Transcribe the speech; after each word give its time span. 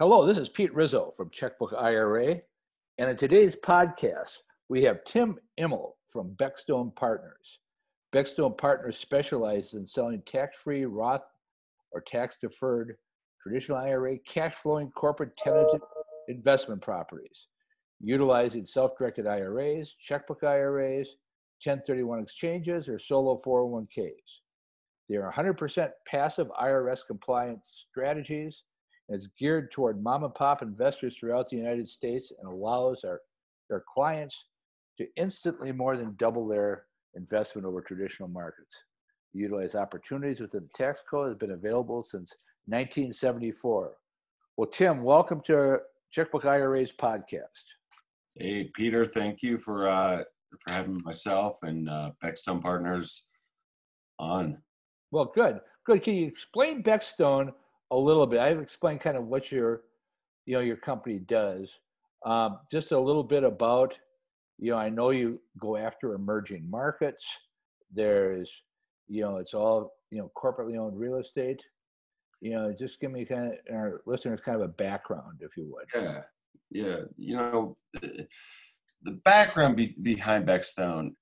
Hello, 0.00 0.24
this 0.24 0.38
is 0.38 0.48
Pete 0.48 0.72
Rizzo 0.72 1.12
from 1.16 1.28
Checkbook 1.30 1.72
IRA. 1.76 2.40
And 2.98 3.10
in 3.10 3.16
today's 3.16 3.56
podcast, 3.56 4.30
we 4.68 4.84
have 4.84 5.02
Tim 5.02 5.40
Immel 5.58 5.94
from 6.06 6.36
Beckstone 6.36 6.94
Partners. 6.94 7.58
Beckstone 8.14 8.56
Partners 8.56 8.96
specializes 8.96 9.74
in 9.74 9.88
selling 9.88 10.22
tax 10.22 10.56
free 10.62 10.84
Roth 10.84 11.24
or 11.90 12.00
tax 12.00 12.36
deferred 12.40 12.96
traditional 13.42 13.78
IRA 13.78 14.18
cash 14.18 14.54
flowing 14.54 14.92
corporate 14.92 15.36
tenanted 15.36 15.80
investment 16.28 16.80
properties, 16.80 17.48
utilizing 18.00 18.66
self 18.66 18.92
directed 18.96 19.26
IRAs, 19.26 19.96
checkbook 20.00 20.44
IRAs, 20.44 21.08
1031 21.64 22.20
exchanges, 22.20 22.86
or 22.86 23.00
solo 23.00 23.40
401ks. 23.44 24.12
They 25.08 25.16
are 25.16 25.32
100% 25.36 25.90
passive 26.06 26.46
IRS 26.50 27.00
compliant 27.04 27.58
strategies 27.90 28.62
and 29.08 29.20
is 29.20 29.28
geared 29.38 29.70
toward 29.72 30.02
mom 30.02 30.24
and 30.24 30.34
pop 30.34 30.62
investors 30.62 31.16
throughout 31.16 31.48
the 31.48 31.56
United 31.56 31.88
States 31.88 32.32
and 32.38 32.50
allows 32.50 33.04
our, 33.04 33.20
their 33.68 33.84
clients 33.92 34.46
to 34.98 35.06
instantly 35.16 35.72
more 35.72 35.96
than 35.96 36.14
double 36.18 36.46
their 36.46 36.84
investment 37.14 37.66
over 37.66 37.80
traditional 37.80 38.28
markets. 38.28 38.74
To 39.32 39.38
utilize 39.38 39.74
opportunities 39.74 40.40
within 40.40 40.62
the 40.62 40.84
tax 40.84 41.00
code 41.08 41.28
has 41.28 41.36
been 41.36 41.52
available 41.52 42.02
since 42.02 42.34
1974. 42.66 43.92
Well, 44.56 44.68
Tim, 44.68 45.02
welcome 45.02 45.40
to 45.42 45.78
Checkbook 46.10 46.44
IRA's 46.44 46.92
podcast. 46.92 47.64
Hey, 48.34 48.70
Peter, 48.74 49.04
thank 49.04 49.42
you 49.42 49.58
for 49.58 49.88
uh, 49.88 50.22
for 50.58 50.72
having 50.72 51.02
myself 51.04 51.58
and 51.62 51.88
uh, 51.88 52.12
Beckstone 52.22 52.62
Partners 52.62 53.26
on. 54.18 54.58
Well, 55.10 55.30
good, 55.34 55.60
good. 55.84 56.02
Can 56.02 56.14
you 56.14 56.26
explain 56.26 56.82
Beckstone 56.82 57.52
a 57.90 57.96
little 57.96 58.26
bit. 58.26 58.40
I've 58.40 58.60
explained 58.60 59.00
kind 59.00 59.16
of 59.16 59.26
what 59.26 59.50
your, 59.50 59.82
you 60.46 60.54
know, 60.54 60.60
your 60.60 60.76
company 60.76 61.18
does. 61.18 61.78
Um, 62.24 62.58
just 62.70 62.92
a 62.92 62.98
little 62.98 63.22
bit 63.22 63.44
about, 63.44 63.98
you 64.58 64.72
know, 64.72 64.78
I 64.78 64.88
know 64.88 65.10
you 65.10 65.40
go 65.58 65.76
after 65.76 66.14
emerging 66.14 66.68
markets. 66.68 67.24
There's, 67.92 68.52
you 69.06 69.22
know, 69.22 69.36
it's 69.36 69.54
all, 69.54 69.94
you 70.10 70.18
know, 70.18 70.30
corporately 70.36 70.78
owned 70.78 70.98
real 70.98 71.16
estate. 71.16 71.64
You 72.40 72.52
know, 72.52 72.74
just 72.76 73.00
give 73.00 73.10
me 73.10 73.24
kind 73.24 73.52
of 73.52 73.74
our 73.74 74.02
listeners 74.06 74.40
kind 74.40 74.56
of 74.56 74.62
a 74.62 74.72
background, 74.72 75.40
if 75.40 75.56
you 75.56 75.72
would. 75.72 75.86
Yeah, 75.94 76.20
yeah. 76.70 77.00
You 77.16 77.36
know, 77.36 77.76
the 77.94 79.12
background 79.24 79.76
be, 79.76 79.94
behind 80.02 80.46
Beckstone 80.46 81.14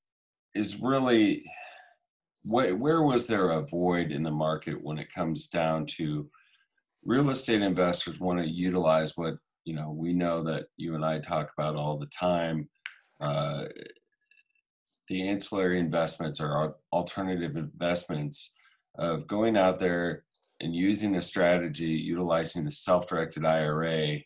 is 0.54 0.80
really 0.80 1.44
where, 2.42 2.74
where 2.74 3.02
was 3.02 3.26
there 3.26 3.50
a 3.50 3.62
void 3.62 4.12
in 4.12 4.22
the 4.22 4.30
market 4.30 4.82
when 4.82 4.98
it 4.98 5.12
comes 5.12 5.46
down 5.46 5.86
to 5.96 6.28
real 7.06 7.30
estate 7.30 7.62
investors 7.62 8.20
want 8.20 8.40
to 8.40 8.48
utilize 8.48 9.16
what 9.16 9.34
you 9.64 9.74
know 9.74 9.90
we 9.90 10.12
know 10.12 10.42
that 10.42 10.66
you 10.76 10.94
and 10.94 11.04
I 11.04 11.20
talk 11.20 11.52
about 11.56 11.76
all 11.76 11.96
the 11.96 12.06
time. 12.06 12.68
Uh, 13.20 13.64
the 15.08 15.28
ancillary 15.28 15.78
investments 15.78 16.40
or 16.40 16.76
alternative 16.92 17.56
investments 17.56 18.52
of 18.98 19.26
going 19.28 19.56
out 19.56 19.78
there 19.78 20.24
and 20.60 20.74
using 20.74 21.14
a 21.14 21.22
strategy 21.22 21.86
utilizing 21.86 22.66
a 22.66 22.70
self-directed 22.70 23.44
IRA 23.44 24.18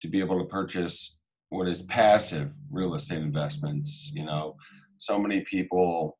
to 0.00 0.08
be 0.08 0.20
able 0.20 0.38
to 0.38 0.46
purchase 0.46 1.18
what 1.50 1.68
is 1.68 1.82
passive 1.82 2.50
real 2.70 2.94
estate 2.94 3.18
investments. 3.18 4.10
You 4.14 4.24
know, 4.24 4.56
so 4.96 5.18
many 5.18 5.40
people 5.40 6.16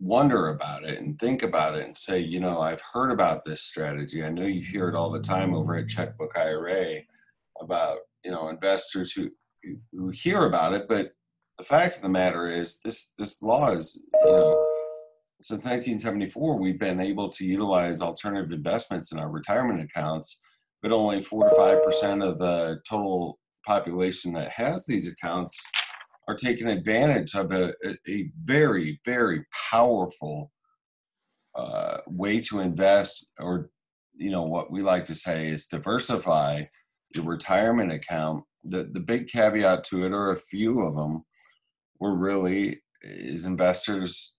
wonder 0.00 0.48
about 0.48 0.84
it 0.84 1.00
and 1.00 1.18
think 1.18 1.42
about 1.42 1.74
it 1.74 1.84
and 1.84 1.96
say, 1.96 2.18
you 2.20 2.40
know, 2.40 2.60
I've 2.60 2.82
heard 2.92 3.10
about 3.10 3.44
this 3.44 3.62
strategy. 3.62 4.24
I 4.24 4.30
know 4.30 4.46
you 4.46 4.62
hear 4.62 4.88
it 4.88 4.94
all 4.94 5.10
the 5.10 5.20
time 5.20 5.54
over 5.54 5.74
at 5.74 5.88
Checkbook 5.88 6.36
IRA 6.36 7.00
about, 7.60 7.98
you 8.24 8.30
know, 8.30 8.48
investors 8.48 9.12
who 9.12 9.30
who 9.92 10.10
hear 10.10 10.44
about 10.44 10.72
it, 10.72 10.86
but 10.88 11.12
the 11.58 11.64
fact 11.64 11.96
of 11.96 12.02
the 12.02 12.08
matter 12.08 12.50
is 12.50 12.78
this 12.84 13.12
this 13.18 13.42
law 13.42 13.72
is, 13.72 13.98
you 14.24 14.30
know, 14.30 14.66
since 15.42 15.64
1974 15.64 16.58
we've 16.58 16.78
been 16.78 17.00
able 17.00 17.28
to 17.30 17.44
utilize 17.44 18.00
alternative 18.00 18.52
investments 18.52 19.10
in 19.10 19.18
our 19.18 19.28
retirement 19.28 19.80
accounts, 19.80 20.40
but 20.80 20.92
only 20.92 21.20
4 21.20 21.48
to 21.48 21.54
5% 21.56 22.24
of 22.24 22.38
the 22.38 22.80
total 22.88 23.38
population 23.66 24.32
that 24.34 24.50
has 24.52 24.86
these 24.86 25.08
accounts 25.08 25.60
are 26.28 26.34
taking 26.34 26.68
advantage 26.68 27.34
of 27.34 27.50
a, 27.52 27.72
a 28.06 28.30
very, 28.44 29.00
very 29.04 29.44
powerful 29.70 30.52
uh, 31.54 31.98
way 32.06 32.38
to 32.38 32.60
invest, 32.60 33.30
or 33.40 33.70
you 34.14 34.30
know 34.30 34.42
what 34.42 34.70
we 34.70 34.82
like 34.82 35.06
to 35.06 35.14
say 35.14 35.48
is 35.48 35.66
diversify 35.66 36.64
your 37.14 37.24
retirement 37.24 37.90
account. 37.90 38.44
The 38.62 38.90
the 38.92 39.00
big 39.00 39.28
caveat 39.28 39.84
to 39.84 40.04
it, 40.04 40.12
or 40.12 40.30
a 40.30 40.36
few 40.36 40.82
of 40.82 40.94
them, 40.94 41.24
were 41.98 42.14
really 42.14 42.82
is 43.02 43.44
investors 43.46 44.36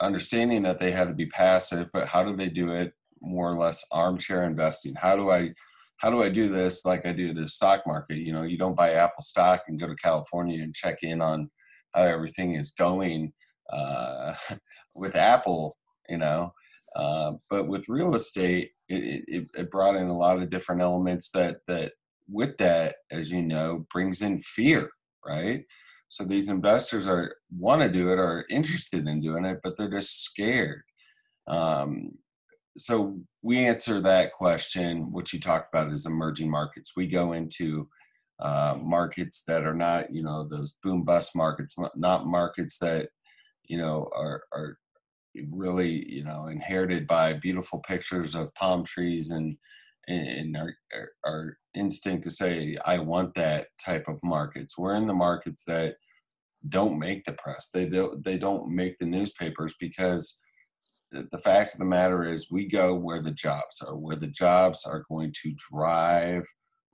understanding 0.00 0.62
that 0.62 0.78
they 0.78 0.92
had 0.92 1.08
to 1.08 1.14
be 1.14 1.26
passive, 1.26 1.88
but 1.92 2.06
how 2.06 2.22
do 2.22 2.36
they 2.36 2.48
do 2.48 2.70
it 2.70 2.92
more 3.20 3.50
or 3.50 3.56
less 3.56 3.84
armchair 3.90 4.44
investing? 4.44 4.94
How 4.94 5.16
do 5.16 5.30
I 5.30 5.50
how 5.98 6.10
do 6.10 6.22
I 6.22 6.28
do 6.28 6.48
this 6.48 6.84
like 6.84 7.06
I 7.06 7.12
do 7.12 7.32
the 7.32 7.48
stock 7.48 7.82
market? 7.86 8.18
You 8.18 8.32
know, 8.32 8.42
you 8.42 8.58
don't 8.58 8.76
buy 8.76 8.94
Apple 8.94 9.22
stock 9.22 9.62
and 9.68 9.80
go 9.80 9.86
to 9.86 9.94
California 9.96 10.62
and 10.62 10.74
check 10.74 10.98
in 11.02 11.20
on 11.20 11.50
how 11.94 12.02
everything 12.02 12.54
is 12.54 12.72
going 12.72 13.32
uh, 13.72 14.34
with 14.94 15.16
Apple, 15.16 15.76
you 16.08 16.18
know. 16.18 16.52
Uh, 16.96 17.32
but 17.50 17.66
with 17.66 17.88
real 17.88 18.14
estate, 18.14 18.70
it, 18.88 19.24
it, 19.26 19.46
it, 19.54 19.70
brought 19.70 19.96
in 19.96 20.06
a 20.06 20.16
lot 20.16 20.40
of 20.40 20.50
different 20.50 20.80
elements 20.80 21.30
that 21.30 21.56
that 21.66 21.92
with 22.28 22.56
that, 22.58 22.96
as 23.10 23.32
you 23.32 23.42
know, 23.42 23.84
brings 23.92 24.22
in 24.22 24.38
fear, 24.40 24.90
right? 25.26 25.64
So 26.08 26.24
these 26.24 26.48
investors 26.48 27.08
are 27.08 27.34
want 27.50 27.82
to 27.82 27.88
do 27.88 28.10
it, 28.10 28.18
are 28.18 28.44
interested 28.48 29.08
in 29.08 29.20
doing 29.20 29.44
it, 29.44 29.58
but 29.64 29.76
they're 29.76 29.90
just 29.90 30.22
scared. 30.22 30.82
Um, 31.48 32.12
so 32.76 33.18
we 33.42 33.66
answer 33.66 34.00
that 34.00 34.32
question. 34.32 35.12
What 35.12 35.32
you 35.32 35.40
talked 35.40 35.72
about 35.72 35.92
is 35.92 36.06
emerging 36.06 36.50
markets. 36.50 36.92
We 36.96 37.06
go 37.06 37.32
into 37.32 37.88
uh, 38.40 38.76
markets 38.82 39.44
that 39.46 39.64
are 39.64 39.74
not, 39.74 40.12
you 40.12 40.22
know, 40.22 40.46
those 40.48 40.74
boom 40.82 41.04
bust 41.04 41.36
markets, 41.36 41.76
not 41.94 42.26
markets 42.26 42.78
that, 42.78 43.08
you 43.64 43.78
know, 43.78 44.08
are 44.14 44.42
are 44.52 44.78
really, 45.50 46.08
you 46.12 46.24
know, 46.24 46.46
inherited 46.46 47.06
by 47.06 47.32
beautiful 47.34 47.80
pictures 47.80 48.34
of 48.34 48.54
palm 48.54 48.84
trees 48.84 49.30
and 49.30 49.56
and 50.06 50.56
our, 50.56 50.74
our 51.24 51.56
instinct 51.74 52.24
to 52.24 52.30
say, 52.30 52.76
I 52.84 52.98
want 52.98 53.34
that 53.34 53.68
type 53.84 54.06
of 54.08 54.18
markets. 54.22 54.76
We're 54.76 54.96
in 54.96 55.06
the 55.06 55.14
markets 55.14 55.64
that 55.66 55.96
don't 56.68 56.98
make 56.98 57.24
the 57.24 57.32
press. 57.32 57.68
They 57.72 57.86
don't, 57.86 58.22
they 58.22 58.36
don't 58.36 58.68
make 58.68 58.98
the 58.98 59.06
newspapers 59.06 59.74
because 59.80 60.38
the 61.30 61.38
fact 61.38 61.72
of 61.72 61.78
the 61.78 61.84
matter 61.84 62.24
is 62.24 62.50
we 62.50 62.68
go 62.68 62.94
where 62.94 63.22
the 63.22 63.30
jobs 63.30 63.82
are 63.86 63.96
where 63.96 64.16
the 64.16 64.26
jobs 64.26 64.84
are 64.84 65.04
going 65.10 65.32
to 65.42 65.54
drive 65.72 66.44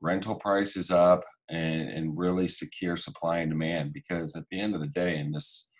rental 0.00 0.34
prices 0.34 0.90
up 0.90 1.22
and, 1.48 1.88
and 1.88 2.18
really 2.18 2.48
secure 2.48 2.96
supply 2.96 3.38
and 3.38 3.50
demand 3.50 3.92
because 3.92 4.36
at 4.36 4.44
the 4.50 4.60
end 4.60 4.74
of 4.74 4.80
the 4.80 4.88
day 4.88 5.18
in 5.18 5.32
this 5.32 5.70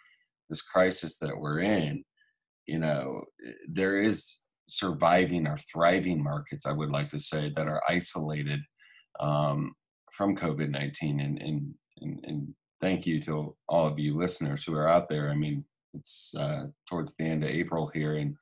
this 0.48 0.62
crisis 0.62 1.18
that 1.18 1.36
we're 1.36 1.60
in 1.60 2.02
you 2.66 2.78
know 2.78 3.22
there 3.68 4.00
is 4.00 4.40
surviving 4.68 5.46
or 5.46 5.56
thriving 5.56 6.22
markets 6.22 6.66
i 6.66 6.72
would 6.72 6.90
like 6.90 7.08
to 7.08 7.18
say 7.18 7.52
that 7.54 7.68
are 7.68 7.82
isolated 7.88 8.60
um, 9.20 9.72
from 10.12 10.36
covid-19 10.36 11.24
and, 11.24 11.40
and 11.40 11.74
and 12.00 12.20
and 12.24 12.54
thank 12.80 13.06
you 13.06 13.20
to 13.20 13.54
all 13.68 13.86
of 13.86 13.98
you 13.98 14.16
listeners 14.16 14.64
who 14.64 14.74
are 14.74 14.88
out 14.88 15.08
there. 15.08 15.30
I 15.30 15.34
mean 15.34 15.64
it's 15.94 16.34
uh, 16.38 16.66
towards 16.88 17.14
the 17.16 17.24
end 17.24 17.44
of 17.44 17.50
April 17.50 17.90
here, 17.92 18.16
and 18.16 18.36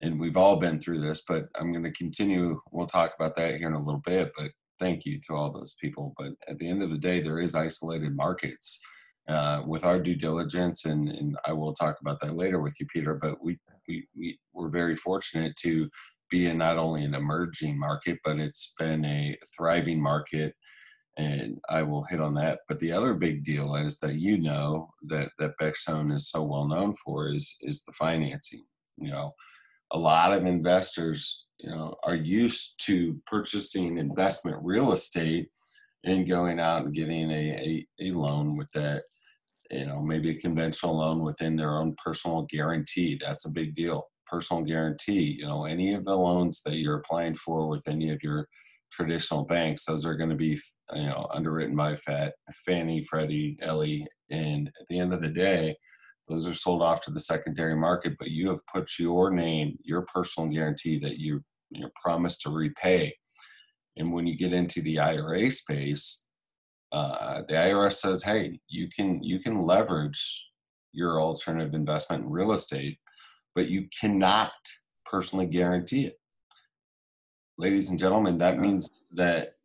and 0.00 0.18
we've 0.18 0.36
all 0.36 0.56
been 0.56 0.80
through 0.80 1.00
this. 1.00 1.22
But 1.26 1.44
I'm 1.56 1.72
going 1.72 1.84
to 1.84 1.92
continue. 1.92 2.60
We'll 2.70 2.86
talk 2.86 3.12
about 3.18 3.36
that 3.36 3.56
here 3.56 3.68
in 3.68 3.74
a 3.74 3.82
little 3.82 4.02
bit. 4.04 4.32
But 4.36 4.50
thank 4.80 5.04
you 5.04 5.20
to 5.26 5.34
all 5.34 5.52
those 5.52 5.74
people. 5.80 6.14
But 6.18 6.32
at 6.48 6.58
the 6.58 6.68
end 6.68 6.82
of 6.82 6.90
the 6.90 6.98
day, 6.98 7.22
there 7.22 7.40
is 7.40 7.54
isolated 7.54 8.16
markets. 8.16 8.80
Uh, 9.28 9.62
with 9.68 9.84
our 9.84 10.00
due 10.00 10.16
diligence, 10.16 10.84
and, 10.84 11.08
and 11.08 11.36
I 11.46 11.52
will 11.52 11.72
talk 11.72 11.96
about 12.00 12.18
that 12.22 12.34
later 12.34 12.60
with 12.60 12.74
you, 12.80 12.86
Peter. 12.92 13.14
But 13.14 13.42
we 13.42 13.56
we 13.86 14.08
we 14.18 14.38
we're 14.52 14.68
very 14.68 14.96
fortunate 14.96 15.54
to 15.62 15.88
be 16.28 16.46
in 16.46 16.58
not 16.58 16.76
only 16.76 17.04
an 17.04 17.14
emerging 17.14 17.78
market, 17.78 18.18
but 18.24 18.40
it's 18.40 18.74
been 18.78 19.04
a 19.04 19.38
thriving 19.56 20.02
market 20.02 20.54
and 21.16 21.60
I 21.68 21.82
will 21.82 22.04
hit 22.04 22.20
on 22.20 22.34
that. 22.34 22.60
But 22.68 22.78
the 22.78 22.92
other 22.92 23.14
big 23.14 23.44
deal 23.44 23.74
is 23.74 23.98
that 23.98 24.14
you 24.14 24.38
know 24.38 24.90
that 25.08 25.30
that 25.38 25.52
Beckstone 25.60 26.14
is 26.14 26.30
so 26.30 26.42
well 26.42 26.66
known 26.66 26.94
for 26.94 27.28
is 27.28 27.56
is 27.60 27.82
the 27.82 27.92
financing. 27.92 28.64
You 28.98 29.10
know, 29.10 29.32
a 29.92 29.98
lot 29.98 30.32
of 30.32 30.46
investors, 30.46 31.44
you 31.58 31.70
know, 31.70 31.94
are 32.04 32.14
used 32.14 32.80
to 32.86 33.20
purchasing 33.26 33.98
investment 33.98 34.58
real 34.62 34.92
estate 34.92 35.48
and 36.04 36.28
going 36.28 36.58
out 36.58 36.84
and 36.84 36.94
getting 36.94 37.30
a, 37.30 37.86
a, 38.00 38.08
a 38.08 38.10
loan 38.12 38.56
with 38.56 38.68
that. 38.74 39.04
You 39.70 39.86
know, 39.86 40.00
maybe 40.00 40.30
a 40.30 40.40
conventional 40.40 40.98
loan 40.98 41.22
within 41.22 41.56
their 41.56 41.78
own 41.78 41.94
personal 42.02 42.46
guarantee. 42.50 43.18
That's 43.22 43.46
a 43.46 43.50
big 43.50 43.74
deal. 43.74 44.06
Personal 44.26 44.62
guarantee. 44.62 45.36
You 45.38 45.46
know, 45.46 45.64
any 45.64 45.94
of 45.94 46.04
the 46.04 46.16
loans 46.16 46.62
that 46.64 46.76
you're 46.76 46.98
applying 46.98 47.34
for 47.34 47.68
with 47.68 47.86
any 47.88 48.10
of 48.10 48.22
your 48.22 48.48
traditional 48.92 49.44
banks. 49.44 49.84
Those 49.84 50.04
are 50.06 50.16
going 50.16 50.30
to 50.30 50.36
be, 50.36 50.60
you 50.94 51.06
know, 51.06 51.26
underwritten 51.32 51.74
by 51.74 51.96
Fat, 51.96 52.34
Fannie, 52.64 53.02
Freddie, 53.02 53.58
Ellie, 53.62 54.06
and 54.30 54.68
at 54.80 54.86
the 54.88 54.98
end 54.98 55.12
of 55.12 55.20
the 55.20 55.28
day, 55.28 55.76
those 56.28 56.46
are 56.46 56.54
sold 56.54 56.82
off 56.82 57.02
to 57.02 57.10
the 57.10 57.20
secondary 57.20 57.74
market. 57.74 58.14
But 58.18 58.30
you 58.30 58.48
have 58.50 58.60
put 58.72 58.90
your 58.98 59.30
name, 59.30 59.76
your 59.82 60.02
personal 60.02 60.50
guarantee 60.50 60.98
that 61.00 61.18
you 61.18 61.42
you 61.70 61.88
promise 62.02 62.36
to 62.38 62.50
repay. 62.50 63.14
And 63.96 64.12
when 64.12 64.26
you 64.26 64.36
get 64.36 64.52
into 64.52 64.82
the 64.82 64.98
IRA 64.98 65.50
space, 65.50 66.24
uh, 66.92 67.42
the 67.48 67.54
IRS 67.54 68.00
says, 68.00 68.22
"Hey, 68.22 68.60
you 68.68 68.88
can 68.94 69.22
you 69.22 69.40
can 69.40 69.62
leverage 69.62 70.48
your 70.92 71.20
alternative 71.20 71.74
investment 71.74 72.24
in 72.24 72.30
real 72.30 72.52
estate, 72.52 72.98
but 73.54 73.68
you 73.68 73.88
cannot 74.00 74.52
personally 75.04 75.46
guarantee 75.46 76.06
it." 76.06 76.21
Ladies 77.58 77.90
and 77.90 77.98
gentlemen, 77.98 78.38
that 78.38 78.58
means 78.58 78.88
that 79.12 79.56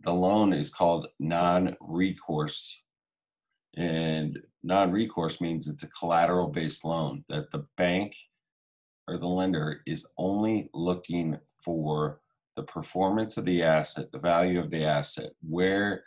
the 0.00 0.12
loan 0.12 0.52
is 0.52 0.70
called 0.70 1.08
non-recourse. 1.18 2.82
And 3.76 4.38
non-recourse 4.62 5.40
means 5.40 5.68
it's 5.68 5.82
a 5.82 5.90
collateral-based 5.90 6.84
loan 6.84 7.24
that 7.28 7.50
the 7.50 7.66
bank 7.76 8.14
or 9.08 9.18
the 9.18 9.26
lender 9.26 9.80
is 9.86 10.06
only 10.18 10.70
looking 10.74 11.38
for 11.64 12.20
the 12.56 12.62
performance 12.62 13.36
of 13.36 13.44
the 13.44 13.62
asset, 13.62 14.10
the 14.12 14.18
value 14.18 14.58
of 14.58 14.70
the 14.70 14.84
asset, 14.84 15.30
where 15.48 16.02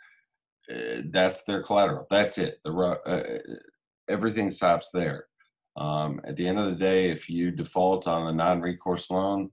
uh, 0.70 1.02
that's 1.10 1.44
their 1.44 1.62
collateral. 1.62 2.06
That's 2.10 2.38
it. 2.38 2.60
The 2.64 2.72
uh, 2.72 3.54
everything 4.08 4.50
stops 4.50 4.90
there. 4.92 5.26
Um, 5.76 6.20
at 6.24 6.36
the 6.36 6.46
end 6.46 6.58
of 6.58 6.66
the 6.66 6.76
day, 6.76 7.10
if 7.10 7.30
you 7.30 7.50
default 7.50 8.06
on 8.06 8.28
a 8.28 8.32
non-recourse 8.32 9.10
loan, 9.10 9.50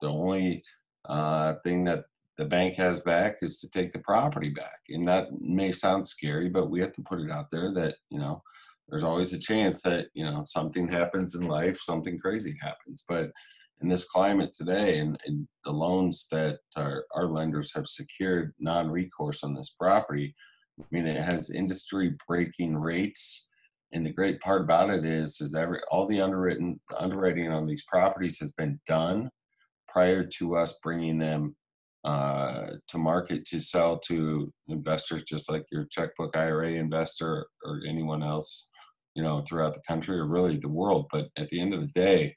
the 0.00 0.08
only 0.08 0.62
uh, 1.08 1.54
thing 1.64 1.84
that 1.84 2.04
the 2.38 2.44
bank 2.44 2.74
has 2.76 3.00
back 3.02 3.36
is 3.42 3.58
to 3.58 3.68
take 3.68 3.92
the 3.92 3.98
property 3.98 4.48
back. 4.48 4.80
And 4.88 5.06
that 5.08 5.28
may 5.40 5.72
sound 5.72 6.06
scary, 6.06 6.48
but 6.48 6.70
we 6.70 6.80
have 6.80 6.92
to 6.92 7.02
put 7.02 7.20
it 7.20 7.30
out 7.30 7.50
there 7.50 7.72
that, 7.74 7.96
you 8.10 8.18
know, 8.18 8.42
there's 8.88 9.04
always 9.04 9.32
a 9.32 9.38
chance 9.38 9.82
that, 9.82 10.06
you 10.14 10.24
know, 10.24 10.42
something 10.44 10.88
happens 10.88 11.34
in 11.34 11.46
life, 11.46 11.78
something 11.78 12.18
crazy 12.18 12.56
happens. 12.60 13.04
But 13.08 13.30
in 13.82 13.88
this 13.88 14.04
climate 14.04 14.52
today 14.56 14.98
and, 14.98 15.18
and 15.26 15.46
the 15.64 15.72
loans 15.72 16.26
that 16.32 16.58
our, 16.76 17.04
our 17.14 17.26
lenders 17.26 17.72
have 17.74 17.86
secured 17.86 18.54
non-recourse 18.58 19.44
on 19.44 19.54
this 19.54 19.74
property, 19.78 20.34
I 20.78 20.84
mean, 20.90 21.06
it 21.06 21.20
has 21.20 21.50
industry 21.50 22.16
breaking 22.26 22.76
rates. 22.76 23.48
And 23.92 24.06
the 24.06 24.12
great 24.12 24.40
part 24.40 24.62
about 24.62 24.90
it 24.90 25.04
is, 25.04 25.40
is 25.40 25.54
every 25.54 25.80
all 25.90 26.06
the 26.06 26.20
underwritten 26.20 26.80
underwriting 26.96 27.50
on 27.50 27.66
these 27.66 27.84
properties 27.84 28.38
has 28.40 28.52
been 28.52 28.80
done 28.86 29.30
prior 29.92 30.24
to 30.24 30.56
us 30.56 30.78
bringing 30.82 31.18
them 31.18 31.56
uh, 32.04 32.66
to 32.88 32.98
market 32.98 33.44
to 33.46 33.58
sell 33.60 33.98
to 33.98 34.52
investors, 34.68 35.22
just 35.24 35.50
like 35.50 35.64
your 35.70 35.84
checkbook 35.90 36.36
IRA 36.36 36.70
investor 36.70 37.46
or 37.64 37.80
anyone 37.88 38.22
else, 38.22 38.70
you 39.14 39.22
know, 39.22 39.42
throughout 39.42 39.74
the 39.74 39.82
country 39.86 40.18
or 40.18 40.26
really 40.26 40.56
the 40.56 40.68
world. 40.68 41.06
But 41.12 41.26
at 41.36 41.50
the 41.50 41.60
end 41.60 41.74
of 41.74 41.80
the 41.80 41.88
day, 41.88 42.36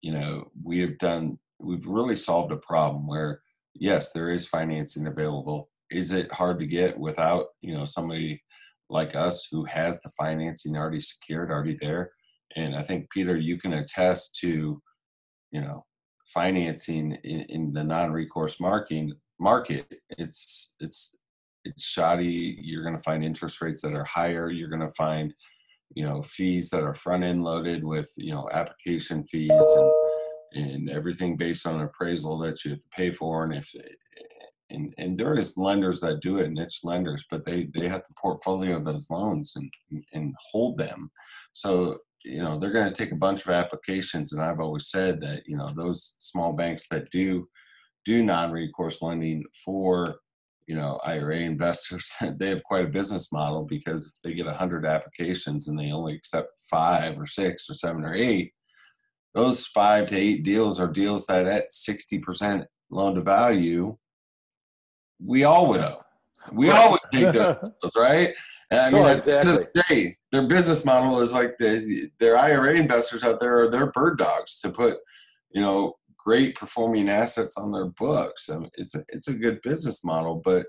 you 0.00 0.12
know, 0.12 0.50
we 0.62 0.80
have 0.80 0.98
done, 0.98 1.38
we've 1.58 1.86
really 1.86 2.16
solved 2.16 2.52
a 2.52 2.56
problem 2.56 3.08
where, 3.08 3.40
yes, 3.74 4.12
there 4.12 4.30
is 4.30 4.46
financing 4.46 5.06
available. 5.06 5.70
Is 5.90 6.12
it 6.12 6.32
hard 6.32 6.60
to 6.60 6.66
get 6.66 6.98
without, 6.98 7.46
you 7.62 7.74
know, 7.74 7.84
somebody 7.84 8.42
like 8.90 9.16
us 9.16 9.48
who 9.50 9.64
has 9.64 10.00
the 10.02 10.10
financing 10.10 10.76
already 10.76 11.00
secured, 11.00 11.50
already 11.50 11.76
there? 11.80 12.12
And 12.54 12.76
I 12.76 12.82
think, 12.82 13.10
Peter, 13.10 13.36
you 13.36 13.58
can 13.58 13.72
attest 13.72 14.36
to, 14.40 14.80
you 15.50 15.60
know, 15.60 15.84
financing 16.34 17.16
in, 17.24 17.40
in 17.48 17.72
the 17.72 17.84
non-recourse 17.84 18.60
marking 18.60 19.12
market 19.38 19.86
it's 20.10 20.74
it's 20.80 21.16
it's 21.64 21.82
shoddy. 21.82 22.58
You're 22.60 22.82
going 22.82 22.96
to 22.96 23.02
find 23.02 23.24
interest 23.24 23.60
rates 23.60 23.80
that 23.82 23.94
are 23.94 24.04
higher. 24.04 24.50
You're 24.50 24.68
going 24.68 24.80
to 24.80 24.90
find 24.90 25.34
you 25.94 26.04
know 26.04 26.22
fees 26.22 26.70
that 26.70 26.82
are 26.82 26.94
front 26.94 27.24
end 27.24 27.44
loaded 27.44 27.84
with 27.84 28.10
you 28.16 28.32
know 28.32 28.48
application 28.52 29.24
fees 29.24 29.50
and 29.50 29.92
and 30.52 30.90
everything 30.90 31.36
based 31.36 31.66
on 31.66 31.80
appraisal 31.80 32.38
that 32.38 32.64
you 32.64 32.72
have 32.72 32.80
to 32.80 32.88
pay 32.90 33.10
for. 33.10 33.44
And 33.44 33.54
if 33.54 33.74
and 34.70 34.94
and 34.98 35.18
there 35.18 35.38
is 35.38 35.56
lenders 35.56 36.00
that 36.00 36.20
do 36.20 36.38
it 36.38 36.50
niche 36.50 36.80
lenders 36.84 37.24
but 37.30 37.44
they 37.44 37.68
they 37.76 37.88
have 37.88 38.02
to 38.02 38.14
portfolio 38.20 38.80
those 38.80 39.08
loans 39.10 39.54
and 39.56 39.70
and 40.12 40.34
hold 40.50 40.78
them. 40.78 41.10
So 41.52 41.98
you 42.24 42.42
know 42.42 42.58
they're 42.58 42.72
going 42.72 42.88
to 42.88 42.94
take 42.94 43.12
a 43.12 43.16
bunch 43.16 43.42
of 43.42 43.50
applications 43.50 44.32
and 44.32 44.42
i've 44.42 44.60
always 44.60 44.88
said 44.88 45.20
that 45.20 45.42
you 45.46 45.56
know 45.56 45.70
those 45.76 46.16
small 46.18 46.52
banks 46.52 46.88
that 46.88 47.10
do 47.10 47.46
do 48.04 48.22
non-recourse 48.22 49.02
lending 49.02 49.44
for 49.64 50.16
you 50.66 50.74
know 50.74 50.98
ira 51.04 51.36
investors 51.36 52.14
they 52.38 52.48
have 52.48 52.64
quite 52.64 52.84
a 52.84 52.88
business 52.88 53.32
model 53.32 53.64
because 53.64 54.06
if 54.06 54.22
they 54.22 54.34
get 54.34 54.46
100 54.46 54.86
applications 54.86 55.68
and 55.68 55.78
they 55.78 55.92
only 55.92 56.14
accept 56.14 56.48
five 56.70 57.18
or 57.20 57.26
six 57.26 57.68
or 57.68 57.74
seven 57.74 58.04
or 58.04 58.14
eight 58.14 58.52
those 59.34 59.66
five 59.66 60.06
to 60.06 60.16
eight 60.16 60.44
deals 60.44 60.78
are 60.80 60.86
deals 60.86 61.26
that 61.26 61.46
at 61.46 61.72
60% 61.72 62.64
loan 62.90 63.14
to 63.16 63.20
value 63.20 63.96
we 65.24 65.44
all 65.44 65.68
would 65.68 65.80
owe 65.80 66.03
we 66.52 66.70
all 66.70 66.92
would 66.92 67.00
take 67.12 67.32
those 67.32 67.92
right 67.96 68.34
I 68.72 68.90
mean, 68.90 69.04
at 69.04 69.22
the 69.22 69.38
end 69.38 69.48
the 69.48 69.82
day, 69.88 70.16
their 70.32 70.46
business 70.46 70.84
model 70.84 71.20
is 71.20 71.34
like 71.34 71.56
the, 71.58 72.10
their 72.18 72.36
IRA 72.36 72.74
investors 72.74 73.24
out 73.24 73.40
there 73.40 73.62
are 73.62 73.70
their 73.70 73.90
bird 73.90 74.18
dogs 74.18 74.60
to 74.60 74.70
put, 74.70 74.98
you 75.50 75.60
know, 75.60 75.94
great 76.16 76.54
performing 76.54 77.08
assets 77.08 77.56
on 77.58 77.72
their 77.72 77.86
books. 77.86 78.48
I 78.48 78.58
mean, 78.58 78.70
it's 78.74 78.94
a 78.94 79.04
it's 79.08 79.28
a 79.28 79.34
good 79.34 79.60
business 79.62 80.04
model, 80.04 80.40
but 80.44 80.66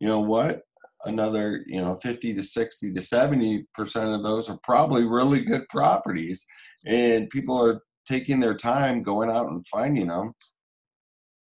you 0.00 0.08
know 0.08 0.20
what? 0.20 0.62
Another, 1.04 1.62
you 1.66 1.80
know, 1.80 1.96
50 2.02 2.34
to 2.34 2.42
60 2.42 2.92
to 2.92 3.00
70 3.00 3.64
percent 3.74 4.14
of 4.14 4.22
those 4.22 4.50
are 4.50 4.58
probably 4.64 5.04
really 5.04 5.42
good 5.42 5.62
properties, 5.68 6.44
and 6.84 7.30
people 7.30 7.62
are 7.64 7.82
taking 8.06 8.40
their 8.40 8.54
time 8.54 9.02
going 9.02 9.30
out 9.30 9.48
and 9.48 9.66
finding 9.66 10.08
them, 10.08 10.32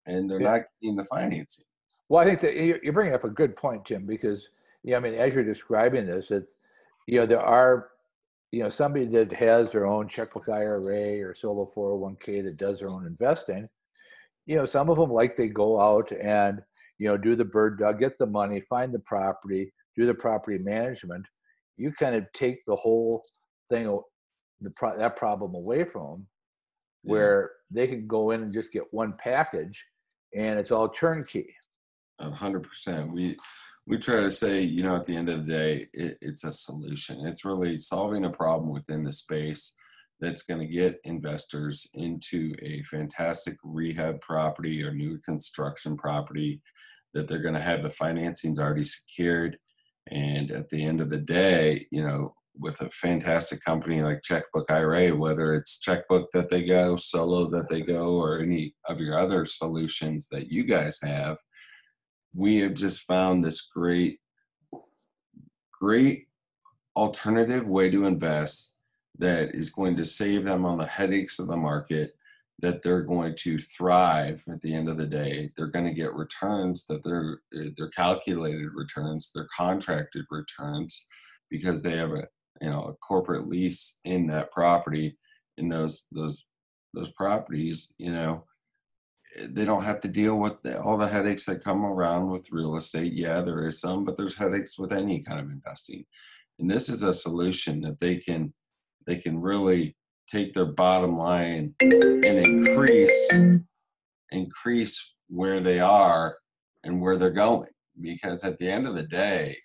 and 0.06 0.30
they're 0.30 0.42
yeah. 0.42 0.52
not 0.52 0.62
getting 0.82 0.96
the 0.96 1.04
financing. 1.04 1.66
Well, 2.12 2.22
I 2.22 2.26
think 2.26 2.42
that 2.42 2.56
you're 2.84 2.92
bringing 2.92 3.14
up 3.14 3.24
a 3.24 3.30
good 3.30 3.56
point, 3.56 3.86
Tim, 3.86 4.06
because 4.06 4.50
yeah, 4.84 4.98
I 4.98 5.00
mean, 5.00 5.14
as 5.14 5.34
you're 5.34 5.46
describing 5.46 6.08
this, 6.08 6.30
it, 6.30 6.46
you 7.08 7.18
know, 7.18 7.26
there 7.26 7.40
are, 7.40 7.88
you 8.52 8.62
know, 8.62 8.70
somebody 8.70 9.06
that 9.06 9.32
has 9.32 9.72
their 9.72 9.88
own 9.88 10.10
checkbook 10.10 10.50
IRA 10.50 11.22
or 11.22 11.34
solo 11.34 11.72
401k 11.74 12.44
that 12.44 12.58
does 12.58 12.80
their 12.80 12.90
own 12.90 13.08
investing. 13.08 13.70
You 14.46 14.58
know, 14.58 14.66
some 14.66 14.90
of 14.90 14.98
them 14.98 15.10
like 15.10 15.38
they 15.38 15.48
go 15.48 15.80
out 15.80 16.12
and 16.12 16.62
you 16.98 17.08
know 17.08 17.16
do 17.16 17.34
the 17.34 17.46
bird 17.46 17.80
dog, 17.80 18.00
get 18.00 18.18
the 18.18 18.26
money, 18.26 18.60
find 18.60 18.94
the 18.94 19.00
property, 19.00 19.72
do 19.96 20.06
the 20.06 20.14
property 20.14 20.58
management. 20.58 21.26
You 21.78 21.94
kind 21.94 22.16
of 22.16 22.26
take 22.34 22.58
the 22.68 22.76
whole 22.76 23.24
thing, 23.70 23.86
the 24.60 24.72
pro- 24.72 24.98
that 24.98 25.16
problem 25.16 25.56
away 25.56 25.86
from 25.86 26.08
them, 26.12 26.28
where 27.04 27.52
yeah. 27.72 27.84
they 27.84 27.88
can 27.88 28.06
go 28.06 28.32
in 28.32 28.42
and 28.42 28.54
just 28.54 28.74
get 28.74 28.84
one 28.92 29.14
package, 29.18 29.82
and 30.36 30.60
it's 30.60 30.72
all 30.72 30.90
turnkey. 30.90 31.56
Hundred 32.22 32.64
percent. 32.64 33.12
We 33.12 33.38
we 33.88 33.98
try 33.98 34.18
to 34.18 34.32
say, 34.32 34.62
you 34.62 34.84
know, 34.84 34.96
at 34.96 35.06
the 35.06 35.16
end 35.16 35.30
of 35.30 35.46
the 35.46 35.52
day, 35.52 35.88
it, 35.94 36.18
it's 36.22 36.44
a 36.44 36.52
solution. 36.52 37.26
It's 37.26 37.46
really 37.46 37.78
solving 37.78 38.26
a 38.26 38.30
problem 38.30 38.72
within 38.72 39.04
the 39.04 39.12
space 39.12 39.76
that's 40.20 40.44
going 40.44 40.60
to 40.60 40.68
get 40.68 41.02
investors 41.04 41.88
into 41.96 42.54
a 42.62 42.84
fantastic 42.84 43.58
rehab 43.64 44.22
property 44.22 44.84
or 44.84 44.94
new 44.94 45.18
construction 45.20 45.98
property 45.98 46.62
that 47.14 47.28
they're 47.28 47.42
going 47.42 47.56
to 47.56 47.62
have 47.62 47.82
the 47.82 47.90
financings 47.90 48.60
already 48.60 48.84
secured. 48.84 49.58
And 50.12 50.52
at 50.52 50.70
the 50.70 50.86
end 50.86 51.02
of 51.02 51.10
the 51.10 51.18
day, 51.18 51.88
you 51.92 52.04
know, 52.04 52.36
with 52.58 52.82
a 52.82 52.90
fantastic 52.90 53.64
company 53.64 54.02
like 54.02 54.22
Checkbook 54.22 54.70
IRA, 54.70 55.16
whether 55.16 55.56
it's 55.56 55.80
Checkbook 55.80 56.30
that 56.34 56.50
they 56.50 56.66
go, 56.66 56.96
Solo 56.96 57.50
that 57.50 57.68
they 57.70 57.82
go, 57.82 58.16
or 58.16 58.40
any 58.40 58.76
of 58.88 59.00
your 59.00 59.18
other 59.18 59.46
solutions 59.46 60.28
that 60.30 60.52
you 60.52 60.64
guys 60.66 61.00
have, 61.02 61.38
we 62.34 62.58
have 62.58 62.74
just 62.74 63.02
found 63.02 63.44
this 63.44 63.62
great, 63.62 64.20
great 65.80 66.28
alternative 66.96 67.70
way 67.70 67.90
to 67.90 68.06
invest 68.06 68.76
that 69.18 69.54
is 69.56 69.70
going 69.70 69.96
to 69.98 70.06
save 70.06 70.44
them 70.44 70.66
on 70.66 70.78
the 70.78 70.86
headaches 70.86 71.40
of 71.40 71.48
the 71.48 71.58
market 71.58 72.14
that 72.60 72.82
they're 72.84 73.02
going 73.02 73.36
to 73.36 73.58
thrive 73.58 74.44
at 74.52 74.62
the 74.62 74.74
end 74.74 74.88
of 74.88 74.98
the 74.98 75.06
day. 75.06 75.52
They're 75.56 75.68
going 75.68 75.86
to 75.86 75.94
get 75.94 76.14
returns 76.14 76.86
that 76.86 77.04
they're 77.04 77.40
they're 77.52 77.90
calculated 77.90 78.70
returns 78.74 79.32
they're 79.34 79.48
contracted 79.56 80.26
returns 80.30 81.08
because 81.50 81.82
they 81.82 81.98
have 81.98 82.12
a 82.12 82.28
you 82.62 82.70
know 82.70 82.84
a 82.84 82.94
corporate 82.94 83.48
lease 83.48 84.00
in 84.06 84.28
that 84.28 84.52
property 84.52 85.18
in 85.58 85.70
those 85.70 86.08
those 86.12 86.46
those 86.94 87.12
properties 87.12 87.94
you 87.98 88.12
know 88.12 88.44
they 89.40 89.66
don't 89.66 89.84
have 89.84 90.02
to 90.02 90.08
deal 90.08 90.38
with 90.38 90.62
the, 90.62 90.82
all 90.82 90.98
the 90.98 91.08
headaches 91.08 91.46
that 91.46 91.64
come 91.64 91.86
around 91.86 92.30
with 92.30 92.52
real 92.52 92.76
estate. 92.76 93.14
Yeah, 93.14 93.42
there 93.42 93.66
is 93.68 93.80
some, 93.80 94.04
but 94.04 94.18
there's 94.18 94.38
headaches 94.38 94.78
with 94.78 94.92
any 94.92 95.22
kind 95.22 95.40
of 95.40 95.50
investing. 95.52 96.06
And 96.60 96.70
this 96.70 96.90
is 96.90 97.04
a 97.04 97.14
solution 97.14 97.82
that 97.82 98.00
they 98.00 98.18
can 98.18 98.54
they 99.08 99.18
can 99.18 99.40
really 99.42 99.96
take 100.30 100.54
their 100.54 100.66
bottom 100.66 101.18
line 101.18 101.74
and 101.82 102.24
increase 102.24 103.34
increase 104.30 105.14
where 105.28 105.60
they 105.60 105.80
are 105.80 106.38
and 106.84 107.02
where 107.02 107.18
they're 107.18 107.32
going. 107.32 107.70
Because 108.00 108.44
at 108.44 108.60
the 108.60 108.70
end 108.70 108.88
of 108.88 108.96
the 108.96 109.04
day, 109.04 109.58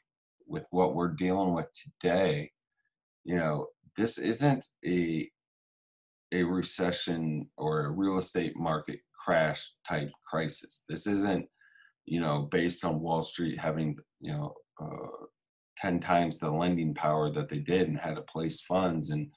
with 0.46 0.66
what 0.70 0.94
we're 0.94 1.08
dealing 1.08 1.54
with 1.54 1.68
today, 1.73 2.50
you 3.25 3.37
know, 3.37 3.66
this 3.96 4.18
isn't 4.18 4.64
a 4.85 5.28
a 6.32 6.42
recession 6.42 7.49
or 7.56 7.87
a 7.87 7.90
real 7.90 8.18
estate 8.18 8.56
market 8.56 9.00
crash 9.26 9.73
type 9.88 10.11
crisis. 10.25 10.85
This 10.88 11.06
isn't, 11.06 11.47
you 12.04 12.21
know, 12.21 12.49
based 12.50 12.85
on 12.85 13.00
Wall 13.00 13.23
Street 13.23 13.59
having, 13.59 13.97
you 14.21 14.33
know, 14.33 14.54
uh, 14.80 15.26
10 15.78 15.99
times 16.00 16.38
the 16.38 16.50
lending 16.50 16.95
power 16.95 17.30
that 17.33 17.49
they 17.49 17.59
did 17.59 17.88
and 17.88 17.99
had 17.99 18.16
to 18.16 18.23
place 18.23 18.61
funds 18.61 19.11
and 19.11 19.28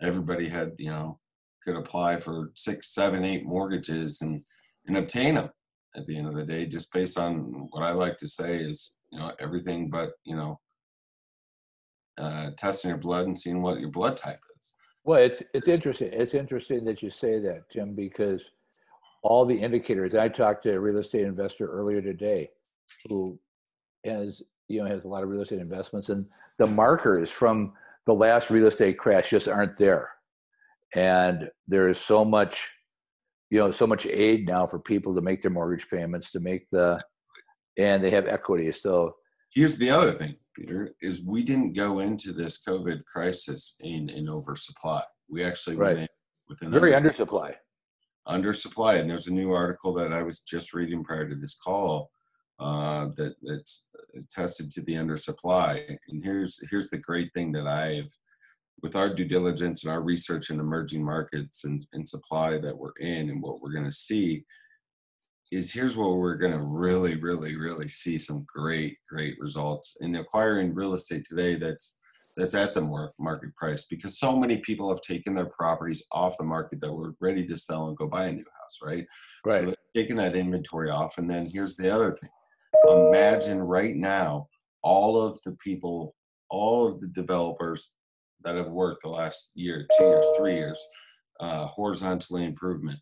everybody 0.00 0.48
had, 0.48 0.72
you 0.78 0.90
know, 0.90 1.18
could 1.62 1.76
apply 1.76 2.18
for 2.18 2.52
six, 2.56 2.94
seven, 2.94 3.24
eight 3.24 3.44
mortgages 3.44 4.22
and, 4.22 4.42
and 4.86 4.96
obtain 4.96 5.34
them 5.34 5.50
at 5.96 6.06
the 6.06 6.16
end 6.16 6.26
of 6.26 6.34
the 6.34 6.44
day, 6.44 6.66
just 6.66 6.92
based 6.92 7.18
on 7.18 7.68
what 7.70 7.84
I 7.84 7.92
like 7.92 8.16
to 8.18 8.28
say 8.28 8.56
is, 8.56 9.00
you 9.12 9.18
know, 9.18 9.32
everything 9.40 9.90
but, 9.90 10.12
you 10.24 10.36
know, 10.36 10.58
uh, 12.18 12.50
testing 12.56 12.88
your 12.88 12.98
blood 12.98 13.26
and 13.26 13.38
seeing 13.38 13.62
what 13.62 13.78
your 13.78 13.90
blood 13.90 14.16
type 14.16 14.40
is. 14.58 14.74
Well, 15.04 15.20
it's 15.20 15.42
it's 15.52 15.68
interesting. 15.68 16.10
It's 16.12 16.32
interesting 16.32 16.84
that 16.86 17.02
you 17.02 17.10
say 17.10 17.38
that, 17.40 17.68
Tim, 17.70 17.94
because 17.94 18.42
all 19.24 19.46
the 19.46 19.58
indicators. 19.58 20.14
I 20.14 20.28
talked 20.28 20.62
to 20.64 20.74
a 20.74 20.78
real 20.80 20.98
estate 20.98 21.22
investor 21.22 21.66
earlier 21.66 22.00
today, 22.00 22.50
who 23.08 23.40
has 24.04 24.42
you 24.68 24.80
know 24.80 24.88
has 24.88 25.04
a 25.04 25.08
lot 25.08 25.24
of 25.24 25.30
real 25.30 25.42
estate 25.42 25.58
investments, 25.58 26.10
and 26.10 26.26
the 26.58 26.66
markers 26.66 27.30
from 27.30 27.72
the 28.06 28.14
last 28.14 28.50
real 28.50 28.66
estate 28.66 28.98
crash 28.98 29.30
just 29.30 29.48
aren't 29.48 29.78
there, 29.78 30.10
and 30.94 31.50
there 31.66 31.88
is 31.88 31.98
so 31.98 32.24
much, 32.24 32.70
you 33.50 33.58
know, 33.58 33.72
so 33.72 33.86
much 33.86 34.06
aid 34.06 34.46
now 34.46 34.66
for 34.66 34.78
people 34.78 35.14
to 35.14 35.22
make 35.22 35.40
their 35.40 35.50
mortgage 35.50 35.88
payments, 35.88 36.30
to 36.32 36.40
make 36.40 36.68
the, 36.70 37.02
and 37.78 38.04
they 38.04 38.10
have 38.10 38.26
equity. 38.26 38.70
So 38.72 39.16
here's 39.54 39.76
the 39.78 39.90
other 39.90 40.12
thing 40.12 40.36
Peter, 40.54 40.94
is 41.00 41.22
we 41.24 41.42
didn't 41.42 41.72
go 41.72 42.00
into 42.00 42.32
this 42.32 42.62
COVID 42.62 43.04
crisis 43.06 43.74
in 43.80 44.10
in 44.10 44.28
oversupply. 44.28 45.02
We 45.30 45.42
actually 45.42 45.76
right. 45.76 45.96
went 45.96 46.00
in 46.00 46.08
with 46.46 46.62
an 46.62 46.70
very 46.70 46.92
undersupply. 46.92 47.54
Undersupply, 48.26 49.00
and 49.00 49.08
there's 49.08 49.26
a 49.26 49.32
new 49.32 49.52
article 49.52 49.92
that 49.94 50.12
I 50.12 50.22
was 50.22 50.40
just 50.40 50.72
reading 50.72 51.04
prior 51.04 51.28
to 51.28 51.34
this 51.34 51.54
call 51.54 52.10
uh, 52.58 53.08
that 53.16 53.34
that's 53.42 53.88
attested 54.16 54.70
to 54.70 54.82
the 54.82 54.94
undersupply. 54.94 55.98
And 56.08 56.22
here's 56.22 56.58
here's 56.70 56.88
the 56.88 56.98
great 56.98 57.32
thing 57.34 57.52
that 57.52 57.66
I've 57.66 58.10
with 58.82 58.96
our 58.96 59.12
due 59.12 59.24
diligence 59.24 59.82
and 59.82 59.92
our 59.92 60.02
research 60.02 60.50
in 60.50 60.60
emerging 60.60 61.02
markets 61.02 61.64
and, 61.64 61.80
and 61.92 62.06
supply 62.06 62.58
that 62.58 62.76
we're 62.76 62.96
in 63.00 63.30
and 63.30 63.40
what 63.42 63.60
we're 63.60 63.72
going 63.72 63.84
to 63.84 63.92
see 63.92 64.44
is 65.50 65.72
here's 65.72 65.96
where 65.96 66.08
we're 66.10 66.36
going 66.36 66.52
to 66.52 66.62
really, 66.62 67.16
really, 67.16 67.56
really 67.56 67.88
see 67.88 68.18
some 68.18 68.44
great, 68.46 68.98
great 69.08 69.38
results 69.40 69.96
in 70.00 70.16
acquiring 70.16 70.74
real 70.74 70.94
estate 70.94 71.24
today. 71.24 71.54
That's 71.54 71.98
that's 72.36 72.54
at 72.54 72.74
the 72.74 73.10
market 73.18 73.54
price 73.54 73.84
because 73.84 74.18
so 74.18 74.36
many 74.36 74.56
people 74.58 74.88
have 74.88 75.00
taken 75.00 75.34
their 75.34 75.46
properties 75.46 76.04
off 76.10 76.36
the 76.36 76.44
market 76.44 76.80
that 76.80 76.92
were 76.92 77.14
ready 77.20 77.46
to 77.46 77.56
sell 77.56 77.88
and 77.88 77.96
go 77.96 78.06
buy 78.06 78.26
a 78.26 78.32
new 78.32 78.44
house, 78.60 78.78
right? 78.82 79.06
Right. 79.44 79.68
So 79.68 79.74
taking 79.94 80.16
that 80.16 80.34
inventory 80.34 80.90
off, 80.90 81.18
and 81.18 81.30
then 81.30 81.46
here's 81.46 81.76
the 81.76 81.90
other 81.90 82.12
thing: 82.12 82.30
imagine 82.88 83.62
right 83.62 83.94
now 83.94 84.48
all 84.82 85.20
of 85.20 85.40
the 85.44 85.52
people, 85.62 86.14
all 86.50 86.86
of 86.86 87.00
the 87.00 87.08
developers 87.08 87.94
that 88.42 88.56
have 88.56 88.68
worked 88.68 89.02
the 89.02 89.08
last 89.08 89.52
year, 89.54 89.86
two 89.96 90.04
years, 90.04 90.26
three 90.36 90.54
years, 90.54 90.84
uh, 91.40 91.66
horizontally 91.66 92.44
improvement. 92.44 92.98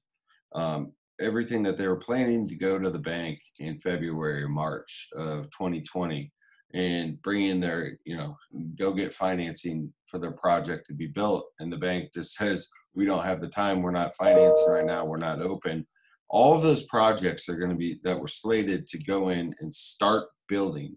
Um, 0.55 0.93
everything 1.21 1.62
that 1.62 1.79
they 1.79 1.89
were 1.89 1.97
planning 1.97 2.49
to 2.49 2.55
go 2.55 2.79
to 2.79 2.91
the 2.91 2.99
bank 2.99 3.39
in 3.59 3.79
February 3.81 4.43
or 4.43 4.49
March 4.49 5.09
of 5.15 5.45
2020 5.51 6.31
and 6.75 7.21
bring 7.23 7.47
in 7.47 7.61
their, 7.61 7.99
you 8.05 8.17
know, 8.17 8.37
go 8.79 8.93
get 8.93 9.12
financing 9.12 9.93
for 10.07 10.19
their 10.19 10.33
project 10.33 10.87
to 10.87 10.95
be 10.95 11.07
built. 11.07 11.47
And 11.61 11.71
the 11.71 11.76
bank 11.76 12.12
just 12.14 12.35
says, 12.35 12.69
we 12.95 13.05
don't 13.05 13.25
have 13.25 13.41
the 13.41 13.49
time. 13.49 13.83
We're 13.83 13.91
not 13.91 14.14
financing 14.14 14.69
right 14.69 14.85
now. 14.85 15.05
We're 15.05 15.19
not 15.19 15.41
open. 15.41 15.87
All 16.29 16.55
of 16.55 16.62
those 16.62 16.85
projects 16.85 17.49
are 17.49 17.57
going 17.59 17.71
to 17.71 17.76
be 17.76 18.00
that 18.05 18.19
were 18.19 18.29
slated 18.29 18.87
to 18.88 18.99
go 18.99 19.29
in 19.29 19.55
and 19.61 19.75
start 19.75 20.29
building 20.49 20.97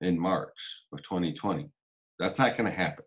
in 0.00 0.18
March 0.18 0.84
of 0.92 1.02
2020. 1.02 1.70
That's 2.18 2.38
not 2.38 2.56
going 2.56 2.70
to 2.70 2.76
happen. 2.76 3.04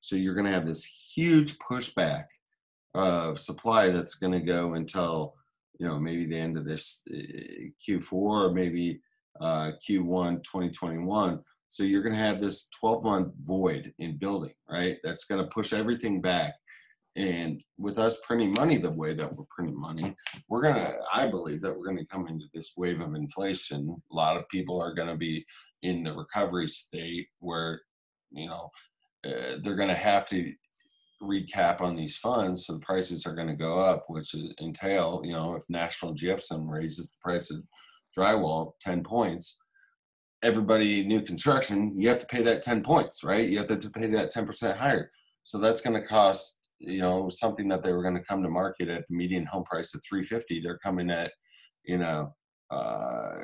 So 0.00 0.16
you're 0.16 0.34
going 0.34 0.46
to 0.46 0.52
have 0.52 0.66
this 0.66 0.84
huge 1.14 1.58
pushback 1.58 2.24
of 2.94 3.38
supply 3.38 3.90
that's 3.90 4.14
going 4.14 4.32
to 4.32 4.40
go 4.40 4.74
until 4.74 5.34
you 5.78 5.86
know 5.86 5.98
maybe 5.98 6.26
the 6.26 6.38
end 6.38 6.56
of 6.56 6.64
this 6.64 7.02
eh, 7.12 7.68
Q4 7.86 8.12
or 8.12 8.52
maybe 8.52 9.00
uh, 9.40 9.72
Q1 9.88 10.42
2021. 10.44 11.40
So 11.68 11.82
you're 11.82 12.02
going 12.02 12.14
to 12.14 12.18
have 12.18 12.40
this 12.40 12.68
12 12.78 13.04
month 13.04 13.32
void 13.42 13.92
in 13.98 14.16
building, 14.16 14.54
right? 14.68 14.98
That's 15.02 15.24
going 15.24 15.42
to 15.42 15.50
push 15.50 15.72
everything 15.72 16.20
back. 16.20 16.54
And 17.16 17.62
with 17.78 17.98
us 17.98 18.18
printing 18.24 18.52
money 18.52 18.76
the 18.76 18.90
way 18.90 19.14
that 19.14 19.32
we're 19.32 19.44
printing 19.50 19.78
money, 19.78 20.16
we're 20.48 20.62
going 20.62 20.76
to, 20.76 20.94
I 21.12 21.28
believe 21.28 21.62
that 21.62 21.76
we're 21.76 21.84
going 21.84 21.98
to 21.98 22.06
come 22.06 22.26
into 22.26 22.46
this 22.52 22.72
wave 22.76 23.00
of 23.00 23.14
inflation. 23.14 24.02
A 24.10 24.14
lot 24.14 24.36
of 24.36 24.48
people 24.48 24.80
are 24.80 24.94
going 24.94 25.08
to 25.08 25.16
be 25.16 25.44
in 25.82 26.02
the 26.02 26.12
recovery 26.12 26.66
state 26.66 27.28
where, 27.38 27.82
you 28.32 28.48
know, 28.48 28.70
uh, 29.24 29.58
they're 29.62 29.76
going 29.76 29.88
to 29.88 29.94
have 29.94 30.26
to 30.28 30.52
recap 31.22 31.80
on 31.80 31.96
these 31.96 32.16
funds, 32.16 32.66
so 32.66 32.74
the 32.74 32.80
prices 32.80 33.26
are 33.26 33.34
going 33.34 33.48
to 33.48 33.54
go 33.54 33.78
up, 33.78 34.04
which 34.08 34.34
entail, 34.60 35.22
you 35.24 35.32
know, 35.32 35.54
if 35.54 35.64
National 35.68 36.12
Gypsum 36.12 36.68
raises 36.68 37.12
the 37.12 37.18
price 37.22 37.50
of 37.50 37.62
drywall 38.16 38.72
10 38.80 39.02
points, 39.02 39.58
everybody 40.42 41.04
new 41.04 41.22
construction, 41.22 41.98
you 41.98 42.08
have 42.08 42.20
to 42.20 42.26
pay 42.26 42.42
that 42.42 42.62
10 42.62 42.82
points, 42.82 43.24
right? 43.24 43.48
You 43.48 43.58
have 43.58 43.66
to 43.66 43.90
pay 43.90 44.06
that 44.08 44.32
10% 44.32 44.76
higher. 44.76 45.10
So 45.42 45.58
that's 45.58 45.80
going 45.80 46.00
to 46.00 46.06
cost, 46.06 46.60
you 46.78 47.00
know, 47.00 47.28
something 47.28 47.68
that 47.68 47.82
they 47.82 47.92
were 47.92 48.02
going 48.02 48.16
to 48.16 48.24
come 48.24 48.42
to 48.42 48.48
market 48.48 48.88
at 48.88 49.04
the 49.08 49.16
median 49.16 49.46
home 49.46 49.64
price 49.64 49.94
of 49.94 50.02
350. 50.08 50.60
They're 50.60 50.78
coming 50.78 51.10
at, 51.10 51.32
you 51.84 51.98
know, 51.98 52.34
uh, 52.70 53.34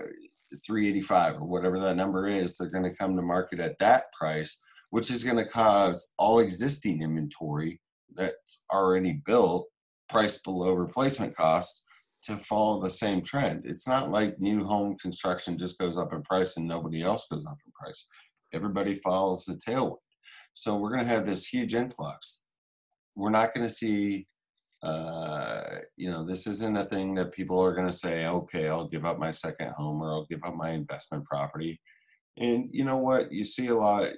385 0.66 1.36
or 1.36 1.44
whatever 1.44 1.78
that 1.80 1.96
number 1.96 2.26
is. 2.26 2.56
They're 2.56 2.70
going 2.70 2.84
to 2.84 2.96
come 2.96 3.16
to 3.16 3.22
market 3.22 3.60
at 3.60 3.78
that 3.78 4.12
price 4.12 4.60
which 4.90 5.10
is 5.10 5.24
going 5.24 5.36
to 5.36 5.50
cause 5.50 6.12
all 6.18 6.40
existing 6.40 7.02
inventory 7.02 7.80
that's 8.14 8.64
already 8.72 9.22
built, 9.24 9.66
priced 10.08 10.44
below 10.44 10.72
replacement 10.72 11.34
cost, 11.36 11.82
to 12.24 12.36
follow 12.36 12.82
the 12.82 12.90
same 12.90 13.22
trend. 13.22 13.62
It's 13.64 13.88
not 13.88 14.10
like 14.10 14.40
new 14.40 14.64
home 14.64 14.96
construction 15.00 15.58
just 15.58 15.78
goes 15.78 15.96
up 15.96 16.12
in 16.12 16.22
price 16.22 16.56
and 16.56 16.66
nobody 16.66 17.02
else 17.02 17.26
goes 17.30 17.46
up 17.46 17.58
in 17.64 17.72
price. 17.72 18.06
Everybody 18.52 18.94
follows 18.94 19.44
the 19.44 19.54
tailwind. 19.54 19.96
So 20.54 20.76
we're 20.76 20.90
going 20.90 21.04
to 21.04 21.10
have 21.10 21.26
this 21.26 21.46
huge 21.46 21.74
influx. 21.74 22.42
We're 23.14 23.30
not 23.30 23.54
going 23.54 23.66
to 23.66 23.72
see, 23.72 24.26
uh, 24.82 25.62
you 25.96 26.10
know, 26.10 26.26
this 26.26 26.46
isn't 26.46 26.76
a 26.76 26.84
thing 26.84 27.14
that 27.14 27.32
people 27.32 27.60
are 27.60 27.74
going 27.74 27.86
to 27.86 27.92
say, 27.92 28.26
okay, 28.26 28.68
I'll 28.68 28.88
give 28.88 29.04
up 29.04 29.18
my 29.18 29.30
second 29.30 29.70
home 29.76 30.02
or 30.02 30.10
I'll 30.10 30.26
give 30.26 30.40
up 30.44 30.56
my 30.56 30.70
investment 30.70 31.24
property 31.24 31.80
and 32.40 32.68
you 32.72 32.84
know 32.84 32.98
what? 32.98 33.30
You 33.30 33.44
see 33.44 33.66
a 33.66 33.74
lot, 33.74 34.08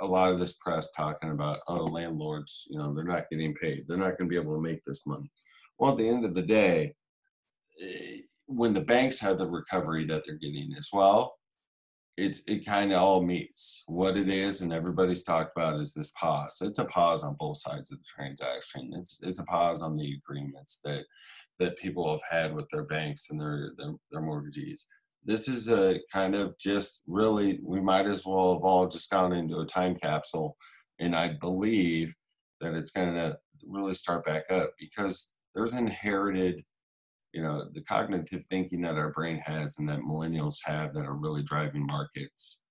a 0.00 0.06
lot 0.06 0.32
of 0.32 0.40
this 0.40 0.54
press 0.54 0.90
talking 0.96 1.30
about, 1.30 1.60
oh, 1.68 1.84
landlords, 1.84 2.66
you 2.68 2.78
know, 2.78 2.92
they're 2.94 3.04
not 3.04 3.30
getting 3.30 3.54
paid. 3.54 3.84
They're 3.86 3.96
not 3.96 4.18
going 4.18 4.28
to 4.28 4.28
be 4.28 4.36
able 4.36 4.54
to 4.54 4.60
make 4.60 4.82
this 4.84 5.06
money. 5.06 5.30
Well, 5.78 5.92
at 5.92 5.98
the 5.98 6.08
end 6.08 6.24
of 6.24 6.34
the 6.34 6.42
day, 6.42 6.94
Uh, 7.82 8.22
when 8.46 8.72
the 8.72 8.80
banks 8.80 9.20
have 9.20 9.38
the 9.38 9.46
recovery 9.46 10.06
that 10.06 10.22
they're 10.26 10.36
getting 10.36 10.74
as 10.78 10.88
well, 10.92 11.34
it's 12.16 12.40
it 12.48 12.66
kind 12.66 12.92
of 12.92 13.00
all 13.00 13.22
meets 13.22 13.84
what 13.86 14.16
it 14.16 14.28
is, 14.28 14.62
and 14.62 14.72
everybody's 14.72 15.22
talked 15.22 15.56
about 15.56 15.80
is 15.80 15.94
this 15.94 16.10
pause. 16.10 16.58
It's 16.60 16.78
a 16.78 16.84
pause 16.84 17.22
on 17.22 17.36
both 17.38 17.58
sides 17.58 17.92
of 17.92 17.98
the 17.98 18.04
transaction. 18.08 18.92
It's 18.94 19.20
it's 19.22 19.38
a 19.38 19.44
pause 19.44 19.82
on 19.82 19.96
the 19.96 20.14
agreements 20.14 20.78
that 20.84 21.04
that 21.58 21.76
people 21.76 22.10
have 22.10 22.22
had 22.28 22.54
with 22.54 22.68
their 22.70 22.84
banks 22.84 23.30
and 23.30 23.40
their 23.40 23.72
their, 23.76 23.92
their 24.10 24.22
mortgagees 24.22 24.86
this 25.24 25.48
is 25.48 25.68
a 25.68 25.98
kind 26.12 26.34
of 26.34 26.56
just 26.58 27.02
really 27.06 27.60
we 27.62 27.80
might 27.80 28.06
as 28.06 28.24
well 28.24 28.54
have 28.54 28.64
all 28.64 28.88
just 28.88 29.10
gone 29.10 29.32
into 29.32 29.60
a 29.60 29.66
time 29.66 29.94
capsule 29.94 30.56
and 31.00 31.14
i 31.14 31.28
believe 31.40 32.14
that 32.60 32.74
it's 32.74 32.90
going 32.90 33.14
to 33.14 33.36
really 33.66 33.94
start 33.94 34.24
back 34.24 34.44
up 34.50 34.72
because 34.78 35.32
there's 35.54 35.74
inherited 35.74 36.64
you 37.38 37.44
know 37.44 37.64
the 37.74 37.82
cognitive 37.82 38.44
thinking 38.46 38.80
that 38.80 38.96
our 38.96 39.12
brain 39.12 39.38
has 39.38 39.78
and 39.78 39.88
that 39.88 40.00
millennials 40.00 40.56
have 40.64 40.92
that 40.94 41.06
are 41.06 41.14
really 41.14 41.42
driving 41.42 41.86
markets 41.86 42.62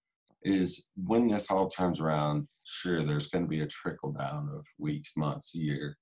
is 0.43 0.91
when 0.95 1.27
this 1.27 1.49
all 1.49 1.67
turns 1.67 1.99
around 1.99 2.47
sure 2.63 3.03
there's 3.03 3.27
going 3.27 3.43
to 3.43 3.49
be 3.49 3.61
a 3.61 3.67
trickle 3.67 4.11
down 4.11 4.49
of 4.53 4.65
weeks 4.77 5.13
months 5.15 5.55
year 5.55 5.97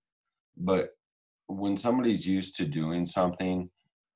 but 0.57 0.89
when 1.47 1.77
somebody's 1.77 2.27
used 2.27 2.55
to 2.55 2.65
doing 2.65 3.05
something 3.05 3.69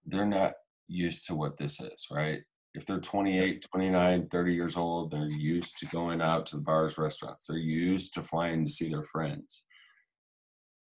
they're 0.06 0.26
not 0.26 0.54
used 0.90 1.26
to 1.28 1.36
what 1.36 1.58
this 1.58 1.80
is, 1.80 2.08
right? 2.12 2.42
If 2.74 2.86
they're 2.86 3.00
28, 3.00 3.66
29, 3.72 4.28
30 4.28 4.54
years 4.54 4.78
old, 4.78 5.12
they're 5.12 5.30
used 5.30 5.78
to 5.80 5.86
going 5.88 6.22
out 6.22 6.46
to 6.48 6.58
the 6.58 6.62
bars, 6.62 6.98
restaurants. 6.98 7.48
They're 7.48 7.58
used 7.58 8.14
to 8.16 8.24
flying 8.24 8.66
to 8.66 8.72
see 8.72 8.90
their 8.90 9.04
friends. 9.04 9.66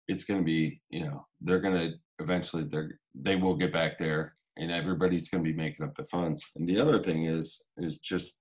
It's 0.06 0.24
going 0.24 0.40
to 0.40 0.44
be, 0.44 0.80
you 0.90 1.04
know, 1.04 1.26
they're 1.40 1.60
going 1.60 1.74
to 1.74 1.94
eventually 2.18 2.64
they're 2.64 2.98
they 3.14 3.36
will 3.36 3.56
get 3.56 3.72
back 3.72 3.98
there 3.98 4.34
and 4.58 4.72
everybody's 4.72 5.28
going 5.28 5.42
to 5.42 5.50
be 5.50 5.56
making 5.56 5.86
up 5.86 5.94
the 5.94 6.04
funds. 6.04 6.50
And 6.56 6.68
the 6.68 6.78
other 6.78 7.02
thing 7.02 7.26
is 7.26 7.62
is 7.78 7.98
just 7.98 8.36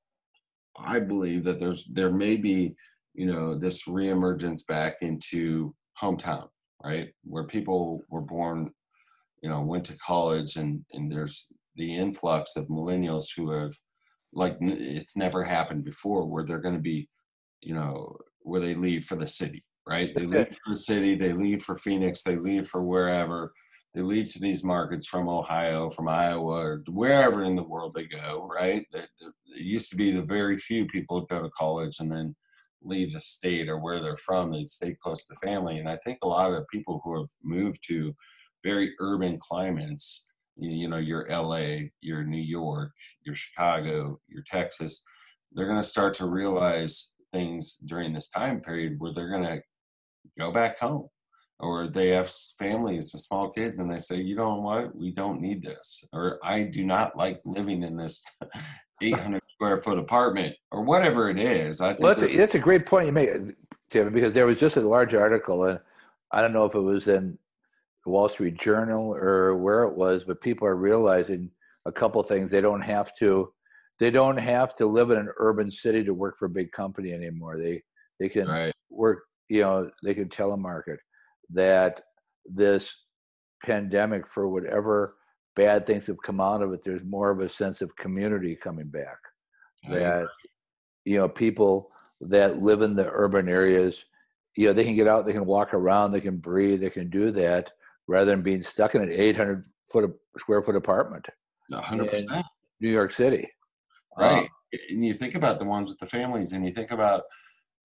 I 0.77 0.99
believe 0.99 1.43
that 1.45 1.59
there's 1.59 1.85
there 1.85 2.11
may 2.11 2.35
be 2.35 2.75
you 3.13 3.25
know 3.25 3.57
this 3.57 3.85
reemergence 3.85 4.65
back 4.67 4.97
into 5.01 5.73
hometown, 6.01 6.47
right, 6.83 7.09
where 7.23 7.45
people 7.45 8.03
were 8.09 8.21
born, 8.21 8.71
you 9.41 9.49
know, 9.49 9.61
went 9.61 9.85
to 9.85 9.97
college, 9.97 10.55
and 10.55 10.83
and 10.93 11.11
there's 11.11 11.47
the 11.75 11.95
influx 11.95 12.55
of 12.55 12.67
millennials 12.67 13.25
who 13.35 13.51
have 13.51 13.73
like 14.33 14.57
it's 14.61 15.15
never 15.15 15.43
happened 15.43 15.83
before, 15.83 16.25
where 16.25 16.43
they're 16.43 16.59
going 16.59 16.75
to 16.75 16.81
be, 16.81 17.07
you 17.61 17.73
know, 17.73 18.17
where 18.41 18.61
they 18.61 18.75
leave 18.75 19.03
for 19.03 19.15
the 19.15 19.27
city, 19.27 19.63
right? 19.87 20.13
They 20.15 20.25
leave 20.25 20.49
for 20.49 20.71
the 20.71 20.77
city, 20.77 21.15
they 21.15 21.33
leave 21.33 21.63
for 21.63 21.75
Phoenix, 21.75 22.23
they 22.23 22.35
leave 22.35 22.67
for 22.67 22.83
wherever 22.83 23.51
they 23.97 24.03
leave 24.03 24.31
to 24.31 24.39
these 24.39 24.63
markets 24.63 25.07
from 25.07 25.27
Ohio, 25.27 25.89
from 25.89 26.07
Iowa, 26.07 26.53
or 26.53 26.83
wherever 26.87 27.43
in 27.43 27.55
the 27.55 27.63
world 27.63 27.95
they 27.95 28.05
go, 28.05 28.47
right? 28.47 28.85
It, 28.93 29.09
used 29.55 29.89
to 29.89 29.95
be 29.95 30.11
the 30.11 30.21
very 30.21 30.55
few 30.55 30.85
people 30.85 31.19
who 31.19 31.25
go 31.25 31.41
to 31.41 31.49
college 31.49 31.99
and 31.99 32.11
then 32.11 32.35
leave 32.83 33.11
the 33.11 33.19
state 33.19 33.67
or 33.67 33.79
where 33.79 33.99
they're 33.99 34.15
from. 34.15 34.51
They 34.51 34.65
stay 34.65 34.95
close 35.01 35.25
to 35.25 35.33
the 35.33 35.47
family. 35.47 35.79
And 35.79 35.89
I 35.89 35.97
think 36.05 36.19
a 36.21 36.27
lot 36.27 36.53
of 36.53 36.67
people 36.71 37.01
who 37.03 37.17
have 37.17 37.29
moved 37.43 37.79
to 37.87 38.13
very 38.63 38.93
urban 38.99 39.39
climates, 39.39 40.27
you 40.57 40.87
know, 40.87 40.97
your 40.97 41.27
LA, 41.27 41.87
your 42.01 42.23
New 42.23 42.37
York, 42.43 42.91
your 43.25 43.33
Chicago, 43.33 44.19
your 44.27 44.43
Texas, 44.45 45.03
they're 45.53 45.65
going 45.65 45.81
to 45.81 45.87
start 45.87 46.13
to 46.15 46.27
realize 46.27 47.15
things 47.31 47.77
during 47.77 48.13
this 48.13 48.29
time 48.29 48.61
period 48.61 48.97
where 48.99 49.13
they're 49.15 49.31
going 49.31 49.41
to 49.41 49.59
go 50.37 50.51
back 50.51 50.77
home 50.77 51.07
or 51.59 51.87
they 51.87 52.09
have 52.09 52.29
families 52.29 53.11
with 53.11 53.21
small 53.21 53.49
kids 53.49 53.79
and 53.79 53.91
they 53.91 53.99
say, 53.99 54.17
you 54.17 54.35
know 54.35 54.59
what, 54.59 54.95
we 54.95 55.11
don't 55.11 55.41
need 55.41 55.63
this, 55.63 56.05
or 56.13 56.39
I 56.43 56.63
do 56.63 56.85
not 56.85 57.17
like 57.17 57.41
living 57.45 57.83
in 57.83 57.97
this 57.97 58.23
800 59.01 59.41
square 59.53 59.77
foot 59.77 59.97
apartment, 59.97 60.55
or 60.71 60.83
whatever 60.83 61.29
it 61.29 61.39
is. 61.39 61.81
I 61.81 61.89
think 61.89 62.01
well, 62.01 62.15
that's, 62.15 62.31
a, 62.31 62.37
that's 62.37 62.55
a 62.55 62.59
great 62.59 62.85
point 62.85 63.07
you 63.07 63.11
make, 63.11 63.29
Tim, 63.89 64.13
because 64.13 64.33
there 64.33 64.45
was 64.45 64.57
just 64.57 64.77
a 64.77 64.81
large 64.81 65.13
article, 65.13 65.65
and 65.65 65.79
I 66.31 66.41
don't 66.41 66.53
know 66.53 66.65
if 66.65 66.75
it 66.75 66.79
was 66.79 67.07
in 67.07 67.37
the 68.05 68.11
Wall 68.11 68.29
Street 68.29 68.59
Journal 68.59 69.13
or 69.13 69.55
where 69.55 69.83
it 69.83 69.95
was, 69.95 70.23
but 70.23 70.41
people 70.41 70.67
are 70.67 70.75
realizing 70.75 71.49
a 71.85 71.91
couple 71.91 72.21
things. 72.23 72.51
They 72.51 72.61
don't 72.61 72.81
have 72.81 73.15
to, 73.17 73.51
they 73.99 74.11
don't 74.11 74.37
have 74.37 74.75
to 74.75 74.85
live 74.85 75.09
in 75.09 75.17
an 75.17 75.29
urban 75.37 75.71
city 75.71 76.03
to 76.03 76.13
work 76.13 76.37
for 76.37 76.45
a 76.45 76.49
big 76.49 76.71
company 76.71 77.13
anymore. 77.13 77.57
They 77.57 77.81
they 78.19 78.29
can 78.29 78.47
right. 78.47 78.73
work, 78.89 79.23
you 79.49 79.61
know, 79.61 79.89
they 80.03 80.13
can 80.15 80.27
telemarket 80.27 80.97
that 81.51 82.01
this 82.45 82.95
pandemic, 83.63 84.27
for 84.27 84.47
whatever 84.47 85.15
bad 85.55 85.85
things 85.85 86.07
have 86.07 86.21
come 86.23 86.39
out 86.39 86.61
of 86.61 86.71
it, 86.73 86.83
there's 86.83 87.03
more 87.03 87.31
of 87.31 87.39
a 87.39 87.49
sense 87.49 87.81
of 87.81 87.95
community 87.95 88.55
coming 88.55 88.87
back. 88.87 89.17
That 89.89 90.27
you 91.05 91.17
know, 91.17 91.29
people 91.29 91.91
that 92.19 92.61
live 92.61 92.81
in 92.81 92.95
the 92.95 93.09
urban 93.09 93.47
areas, 93.47 94.03
you 94.57 94.67
know, 94.67 94.73
they 94.73 94.83
can 94.83 94.95
get 94.95 95.07
out, 95.07 95.25
they 95.25 95.31
can 95.31 95.45
walk 95.45 95.73
around, 95.73 96.11
they 96.11 96.19
can 96.19 96.37
breathe, 96.37 96.81
they 96.81 96.89
can 96.89 97.09
do 97.09 97.31
that 97.31 97.71
rather 98.07 98.31
than 98.31 98.41
being 98.41 98.61
stuck 98.61 98.95
in 98.95 99.01
an 99.01 99.11
800 99.11 99.65
foot 99.89 100.11
square 100.37 100.61
foot 100.61 100.75
apartment 100.75 101.27
100%. 101.71 102.43
New 102.79 102.89
York 102.89 103.11
City. 103.11 103.49
Right. 104.17 104.43
Um, 104.43 104.47
and 104.89 105.05
you 105.05 105.13
think 105.13 105.35
about 105.35 105.59
the 105.59 105.65
ones 105.65 105.89
with 105.89 105.99
the 105.99 106.05
families 106.05 106.51
and 106.51 106.65
you 106.65 106.73
think 106.73 106.91
about 106.91 107.23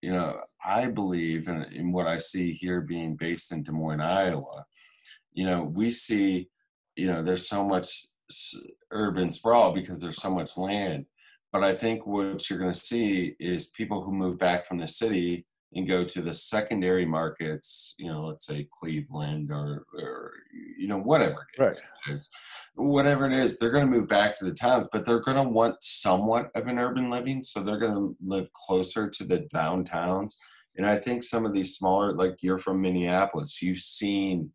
you 0.03 0.11
know, 0.11 0.37
I 0.63 0.87
believe 0.87 1.47
in, 1.47 1.63
in 1.71 1.93
what 1.93 2.07
I 2.07 2.17
see 2.17 2.51
here 2.51 2.81
being 2.81 3.15
based 3.15 3.53
in 3.53 3.63
Des 3.63 3.71
Moines, 3.71 4.01
Iowa. 4.01 4.65
You 5.31 5.45
know, 5.45 5.63
we 5.63 5.91
see, 5.91 6.49
you 6.97 7.07
know, 7.07 7.23
there's 7.23 7.47
so 7.47 7.65
much 7.65 8.07
urban 8.91 9.31
sprawl 9.31 9.71
because 9.71 10.01
there's 10.01 10.21
so 10.21 10.29
much 10.29 10.57
land. 10.57 11.05
But 11.53 11.63
I 11.63 11.73
think 11.73 12.05
what 12.05 12.49
you're 12.49 12.59
going 12.59 12.73
to 12.73 12.77
see 12.77 13.37
is 13.39 13.67
people 13.67 14.03
who 14.03 14.11
move 14.11 14.37
back 14.37 14.67
from 14.67 14.77
the 14.77 14.89
city 14.89 15.45
and 15.75 15.87
go 15.87 16.03
to 16.03 16.21
the 16.21 16.33
secondary 16.33 17.05
markets, 17.05 17.95
you 17.97 18.11
know, 18.11 18.25
let's 18.25 18.45
say 18.45 18.67
Cleveland 18.79 19.51
or, 19.51 19.85
or 19.97 20.31
you 20.77 20.87
know, 20.87 20.99
whatever 20.99 21.47
it 21.57 21.63
is, 21.63 21.87
right. 22.07 22.19
whatever 22.75 23.25
it 23.25 23.33
is, 23.33 23.57
they're 23.57 23.71
going 23.71 23.85
to 23.85 23.91
move 23.91 24.07
back 24.07 24.37
to 24.37 24.45
the 24.45 24.53
towns, 24.53 24.87
but 24.91 25.05
they're 25.05 25.19
going 25.19 25.37
to 25.37 25.49
want 25.49 25.75
somewhat 25.81 26.51
of 26.55 26.67
an 26.67 26.77
urban 26.77 27.09
living. 27.09 27.41
So 27.41 27.61
they're 27.61 27.79
going 27.79 27.93
to 27.93 28.15
live 28.23 28.51
closer 28.53 29.09
to 29.09 29.23
the 29.23 29.47
downtowns. 29.53 30.33
And 30.75 30.85
I 30.85 30.97
think 30.97 31.23
some 31.23 31.45
of 31.45 31.53
these 31.53 31.75
smaller, 31.75 32.13
like 32.13 32.37
you're 32.41 32.57
from 32.57 32.81
Minneapolis, 32.81 33.61
you've 33.61 33.79
seen, 33.79 34.51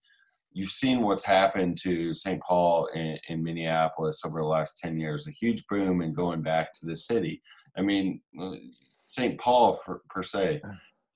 you've 0.53 0.71
seen 0.71 1.03
what's 1.03 1.25
happened 1.25 1.79
to 1.83 2.13
St. 2.13 2.41
Paul 2.43 2.89
and, 2.95 3.19
in 3.29 3.43
Minneapolis 3.43 4.23
over 4.25 4.41
the 4.41 4.47
last 4.47 4.79
10 4.79 4.99
years, 4.99 5.27
a 5.27 5.33
huge 5.33 5.65
boom 5.69 6.01
in 6.03 6.13
going 6.13 6.43
back 6.43 6.73
to 6.75 6.87
the 6.87 6.97
city. 6.97 7.43
I 7.77 7.83
mean, 7.83 8.21
uh, 8.41 8.55
St. 9.03 9.39
Paul 9.39 9.77
for, 9.85 10.03
per 10.11 10.23
se, 10.23 10.61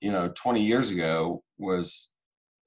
you 0.03 0.11
know 0.11 0.31
20 0.35 0.63
years 0.63 0.91
ago 0.91 1.43
was 1.57 2.13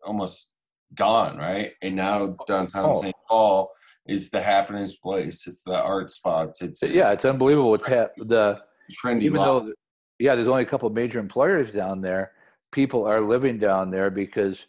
almost 0.05 0.53
gone 0.95 1.37
right? 1.37 1.73
And 1.83 1.95
now 1.95 2.37
downtown 2.49 2.87
oh. 2.87 2.95
st 2.95 3.15
paul 3.29 3.71
is 4.09 4.31
the 4.31 4.41
happiest 4.41 5.03
place. 5.03 5.47
It's 5.47 5.63
the 5.63 5.81
art 5.81 6.11
spots. 6.11 6.63
It's, 6.63 6.83
it's 6.83 6.95
yeah 6.95 7.13
it's 7.13 7.25
unbelievable 7.25 7.71
what's 7.71 7.87
the 7.87 8.61
trendy 9.03 9.23
even 9.23 9.41
though 9.41 9.73
yeah 10.19 10.35
there's 10.35 10.49
only 10.49 10.63
a 10.63 10.67
couple 10.67 10.89
of 10.89 10.95
major 10.95 11.19
employers 11.19 11.73
down 11.73 12.01
there 12.01 12.33
people 12.73 13.05
are 13.05 13.21
living 13.21 13.59
down 13.59 13.91
there 13.91 14.11
because 14.11 14.67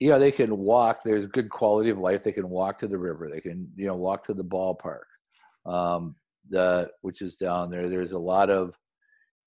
you 0.00 0.10
know 0.10 0.18
they 0.18 0.32
can 0.32 0.58
walk 0.58 1.00
there's 1.04 1.26
good 1.26 1.48
quality 1.48 1.90
of 1.90 1.98
life. 1.98 2.22
They 2.22 2.32
can 2.32 2.48
walk 2.48 2.78
to 2.78 2.88
the 2.88 2.98
river. 2.98 3.30
They 3.32 3.40
can 3.40 3.68
you 3.76 3.86
know 3.86 3.96
walk 3.96 4.24
to 4.26 4.34
the 4.34 4.44
ballpark 4.44 5.06
um, 5.66 6.16
the 6.50 6.90
which 7.00 7.22
is 7.22 7.36
down 7.36 7.70
there. 7.70 7.88
There's 7.88 8.12
a 8.12 8.18
lot 8.18 8.50
of 8.50 8.74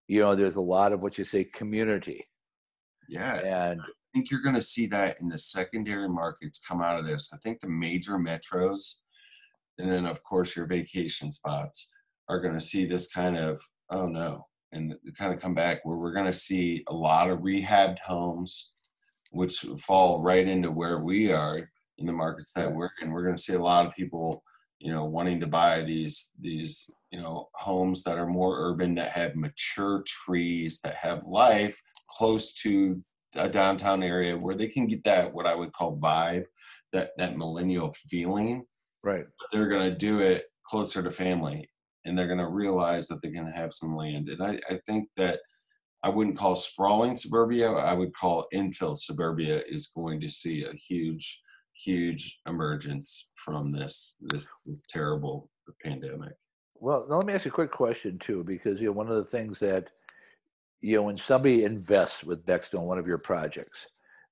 you 0.07 0.21
know 0.21 0.35
there's 0.35 0.55
a 0.55 0.61
lot 0.61 0.93
of 0.93 1.01
what 1.01 1.17
you 1.17 1.23
say 1.23 1.43
community 1.43 2.25
yeah. 3.07 3.35
And 3.71 3.81
I 3.81 3.85
think 4.13 4.31
you're 4.31 4.41
going 4.41 4.55
to 4.55 4.61
see 4.61 4.87
that 4.87 5.17
in 5.19 5.29
the 5.29 5.37
secondary 5.37 6.09
markets 6.09 6.61
come 6.65 6.81
out 6.81 6.99
of 6.99 7.05
this. 7.05 7.31
I 7.33 7.37
think 7.37 7.59
the 7.59 7.67
major 7.67 8.13
metros, 8.13 8.95
and 9.77 9.89
then 9.89 10.05
of 10.05 10.23
course 10.23 10.55
your 10.55 10.65
vacation 10.65 11.31
spots, 11.31 11.89
are 12.29 12.39
going 12.39 12.53
to 12.53 12.59
see 12.59 12.85
this 12.85 13.07
kind 13.07 13.37
of, 13.37 13.61
oh 13.91 14.07
no, 14.07 14.47
and 14.71 14.95
kind 15.17 15.33
of 15.33 15.39
come 15.39 15.53
back 15.53 15.83
where 15.83 15.97
we're 15.97 16.13
going 16.13 16.25
to 16.25 16.33
see 16.33 16.83
a 16.87 16.93
lot 16.93 17.29
of 17.29 17.39
rehabbed 17.39 17.99
homes, 17.99 18.71
which 19.31 19.59
fall 19.79 20.21
right 20.21 20.47
into 20.47 20.71
where 20.71 20.99
we 20.99 21.31
are 21.31 21.69
in 21.97 22.05
the 22.05 22.13
markets 22.13 22.51
that 22.53 22.71
we're 22.71 22.89
in. 23.01 23.11
We're 23.11 23.23
going 23.23 23.37
to 23.37 23.41
see 23.41 23.53
a 23.53 23.61
lot 23.61 23.85
of 23.85 23.93
people 23.93 24.43
you 24.79 24.91
know 24.91 25.05
wanting 25.05 25.39
to 25.39 25.47
buy 25.47 25.81
these 25.81 26.31
these 26.39 26.89
you 27.11 27.19
know 27.19 27.47
homes 27.53 28.03
that 28.03 28.17
are 28.17 28.27
more 28.27 28.59
urban 28.59 28.95
that 28.95 29.11
have 29.11 29.35
mature 29.35 30.03
trees 30.05 30.79
that 30.83 30.95
have 30.95 31.23
life 31.23 31.81
close 32.09 32.53
to 32.53 33.03
a 33.35 33.49
downtown 33.49 34.01
area 34.01 34.37
where 34.37 34.55
they 34.55 34.67
can 34.67 34.87
get 34.87 35.03
that 35.03 35.33
what 35.33 35.45
I 35.45 35.55
would 35.55 35.73
call 35.73 35.97
vibe, 35.97 36.45
that 36.93 37.11
that 37.17 37.37
millennial 37.37 37.93
feeling. 38.09 38.65
Right. 39.03 39.25
But 39.39 39.47
they're 39.51 39.67
going 39.67 39.89
to 39.89 39.95
do 39.95 40.19
it 40.19 40.45
closer 40.67 41.03
to 41.03 41.11
family, 41.11 41.69
and 42.05 42.17
they're 42.17 42.27
going 42.27 42.39
to 42.39 42.49
realize 42.49 43.07
that 43.07 43.21
they're 43.21 43.31
going 43.31 43.51
to 43.51 43.59
have 43.59 43.73
some 43.73 43.95
land. 43.95 44.29
And 44.29 44.41
I, 44.41 44.59
I 44.69 44.79
think 44.87 45.09
that 45.17 45.39
I 46.03 46.09
wouldn't 46.09 46.37
call 46.37 46.55
sprawling 46.55 47.15
suburbia. 47.15 47.71
I 47.71 47.93
would 47.93 48.13
call 48.13 48.47
infill 48.53 48.97
suburbia 48.97 49.61
is 49.67 49.87
going 49.87 50.21
to 50.21 50.29
see 50.29 50.63
a 50.63 50.73
huge, 50.73 51.41
huge 51.73 52.39
emergence 52.47 53.31
from 53.43 53.71
this 53.71 54.17
this 54.21 54.49
this 54.65 54.83
terrible 54.87 55.49
pandemic. 55.83 56.33
Well, 56.75 57.05
now 57.09 57.17
let 57.17 57.25
me 57.25 57.33
ask 57.33 57.45
you 57.45 57.51
a 57.51 57.53
quick 57.55 57.71
question 57.71 58.19
too, 58.19 58.43
because 58.43 58.79
you 58.79 58.87
know 58.87 58.91
one 58.91 59.09
of 59.09 59.15
the 59.15 59.25
things 59.25 59.59
that 59.59 59.89
you 60.85 60.95
know, 60.95 61.01
when 61.01 61.17
somebody 61.17 61.63
invests 61.63 62.23
with 62.23 62.45
Beckstone, 62.45 62.83
one 62.83 62.99
of 62.99 63.07
your 63.07 63.17
projects, 63.17 63.87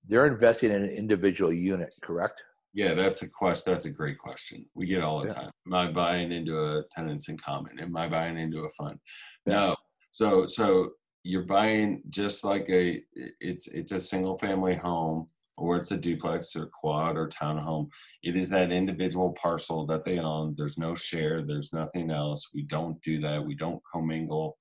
they're 0.06 0.28
investing 0.28 0.72
in 0.72 0.84
an 0.84 0.89
individual 0.89 1.52
unit, 1.52 1.96
correct? 2.04 2.44
Yeah, 2.76 2.94
that's 2.94 3.24
a 3.24 3.30
question. 3.30 3.74
That's 3.74 3.86
a 3.86 3.92
great 3.92 4.20
question. 4.20 4.68
We 4.76 4.86
get 4.86 5.02
all 5.02 5.22
the 5.22 5.30
yeah. 5.30 5.34
time. 5.34 5.52
Am 5.66 5.74
I 5.74 5.92
buying 5.92 6.32
into 6.32 6.60
a 6.60 6.84
tenants 6.92 7.28
in 7.30 7.38
common? 7.38 7.80
Am 7.80 7.98
I 7.98 8.08
buying 8.08 8.38
into 8.38 8.66
a 8.66 8.70
fund? 8.70 9.00
Yeah. 9.48 9.54
No. 9.54 9.76
So, 10.12 10.46
so 10.46 10.92
you're 11.24 11.46
buying 11.46 12.04
just 12.10 12.44
like 12.44 12.70
a 12.70 13.02
it's 13.39 13.68
it's 13.68 13.92
a 13.92 14.00
single 14.00 14.38
family 14.38 14.76
home 14.76 15.30
or 15.58 15.78
it's 15.78 15.92
a 15.92 15.98
duplex 15.98 16.56
or 16.56 16.68
quad 16.68 17.18
or 17.18 17.30
townhome. 17.30 17.88
It 18.22 18.36
is 18.36 18.50
that 18.50 18.72
individual 18.72 19.32
parcel 19.34 19.88
that 19.88 20.04
they 20.04 20.20
own. 20.20 20.54
There's 20.56 20.78
no 20.78 20.94
share. 20.94 21.42
There's 21.42 21.74
nothing 21.74 22.12
else. 22.12 22.50
We 22.54 22.63
don't 22.63 23.02
do 23.02 23.20
that. 23.22 23.44
We 23.44 23.56
don't 23.56 23.82
commingle 23.92 24.58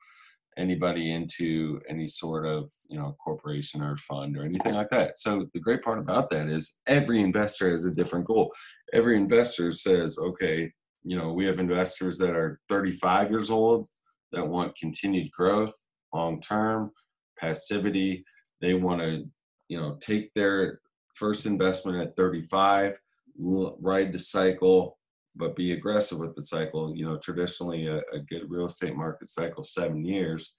anybody 0.58 1.12
into 1.12 1.80
any 1.88 2.06
sort 2.06 2.46
of 2.46 2.70
you 2.88 2.98
know 2.98 3.16
corporation 3.22 3.82
or 3.82 3.96
fund 3.96 4.36
or 4.36 4.44
anything 4.44 4.74
like 4.74 4.90
that. 4.90 5.16
So 5.16 5.46
the 5.54 5.60
great 5.60 5.82
part 5.82 5.98
about 5.98 6.30
that 6.30 6.48
is 6.48 6.80
every 6.86 7.20
investor 7.20 7.70
has 7.70 7.84
a 7.84 7.90
different 7.90 8.26
goal. 8.26 8.52
Every 8.92 9.16
investor 9.16 9.72
says 9.72 10.18
okay 10.18 10.70
you 11.04 11.16
know 11.16 11.32
we 11.32 11.44
have 11.46 11.58
investors 11.58 12.18
that 12.18 12.36
are 12.36 12.60
35 12.68 13.30
years 13.30 13.50
old 13.50 13.88
that 14.32 14.46
want 14.46 14.76
continued 14.76 15.30
growth 15.32 15.74
long 16.12 16.40
term 16.40 16.90
passivity. 17.38 18.24
They 18.60 18.74
want 18.74 19.00
to 19.00 19.24
you 19.68 19.80
know 19.80 19.96
take 20.00 20.32
their 20.34 20.80
first 21.14 21.46
investment 21.46 21.98
at 21.98 22.16
35 22.16 22.98
ride 23.38 24.12
the 24.12 24.18
cycle 24.18 24.98
but 25.34 25.56
be 25.56 25.72
aggressive 25.72 26.18
with 26.18 26.34
the 26.34 26.42
cycle. 26.42 26.94
You 26.94 27.06
know, 27.06 27.18
traditionally 27.18 27.86
a, 27.86 27.98
a 28.12 28.20
good 28.28 28.50
real 28.50 28.66
estate 28.66 28.96
market 28.96 29.28
cycle 29.28 29.62
seven 29.62 30.04
years, 30.04 30.56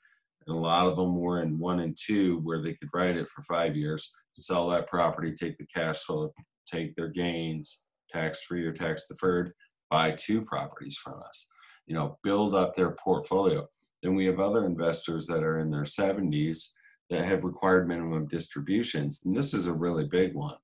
and 0.47 0.55
a 0.55 0.59
lot 0.59 0.87
of 0.87 0.95
them 0.95 1.17
were 1.17 1.41
in 1.41 1.59
one 1.59 1.81
and 1.81 1.95
two 1.95 2.39
where 2.39 2.61
they 2.61 2.73
could 2.73 2.89
ride 2.93 3.17
it 3.17 3.29
for 3.29 3.43
five 3.43 3.75
years, 3.75 4.11
sell 4.35 4.69
that 4.69 4.87
property, 4.87 5.33
take 5.33 5.57
the 5.57 5.65
cash 5.65 6.03
flow, 6.03 6.33
take 6.65 6.95
their 6.95 7.09
gains, 7.09 7.83
tax 8.09 8.43
free 8.43 8.65
or 8.65 8.73
tax 8.73 9.07
deferred, 9.07 9.53
buy 9.89 10.11
two 10.11 10.43
properties 10.43 10.97
from 10.97 11.19
us. 11.27 11.49
You 11.85 11.95
know, 11.95 12.17
build 12.23 12.55
up 12.55 12.75
their 12.75 12.91
portfolio. 12.91 13.67
Then 14.01 14.15
we 14.15 14.25
have 14.25 14.39
other 14.39 14.65
investors 14.65 15.27
that 15.27 15.43
are 15.43 15.59
in 15.59 15.69
their 15.69 15.83
70s 15.83 16.69
that 17.09 17.23
have 17.23 17.43
required 17.43 17.87
minimum 17.87 18.27
distributions. 18.27 19.21
And 19.25 19.35
this 19.35 19.53
is 19.53 19.67
a 19.67 19.73
really 19.73 20.05
big 20.05 20.33
one 20.33 20.55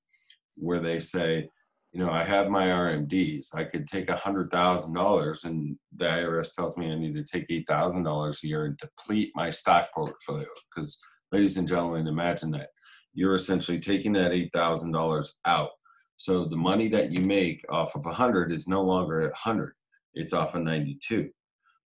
where 0.56 0.80
they 0.80 0.98
say, 0.98 1.48
you 1.92 1.98
know, 1.98 2.10
I 2.10 2.22
have 2.22 2.48
my 2.48 2.66
RMDs. 2.66 3.54
I 3.54 3.64
could 3.64 3.86
take 3.86 4.10
a 4.10 4.16
hundred 4.16 4.50
thousand 4.50 4.94
dollars, 4.94 5.44
and 5.44 5.76
the 5.96 6.04
IRS 6.04 6.54
tells 6.54 6.76
me 6.76 6.92
I 6.92 6.96
need 6.96 7.16
to 7.16 7.24
take 7.24 7.46
eight 7.50 7.66
thousand 7.66 8.04
dollars 8.04 8.40
a 8.42 8.46
year 8.46 8.64
and 8.66 8.76
deplete 8.76 9.32
my 9.34 9.50
stock 9.50 9.86
portfolio. 9.92 10.46
Because, 10.74 11.00
ladies 11.32 11.56
and 11.56 11.66
gentlemen, 11.66 12.06
imagine 12.06 12.52
that 12.52 12.68
you're 13.12 13.34
essentially 13.34 13.80
taking 13.80 14.12
that 14.12 14.32
eight 14.32 14.52
thousand 14.52 14.92
dollars 14.92 15.38
out. 15.44 15.70
So 16.16 16.44
the 16.44 16.56
money 16.56 16.88
that 16.88 17.10
you 17.10 17.22
make 17.22 17.64
off 17.68 17.96
of 17.96 18.06
a 18.06 18.12
hundred 18.12 18.52
is 18.52 18.68
no 18.68 18.82
longer 18.82 19.28
a 19.28 19.36
hundred; 19.36 19.72
it's 20.14 20.32
off 20.32 20.54
of 20.54 20.62
ninety-two. 20.62 21.30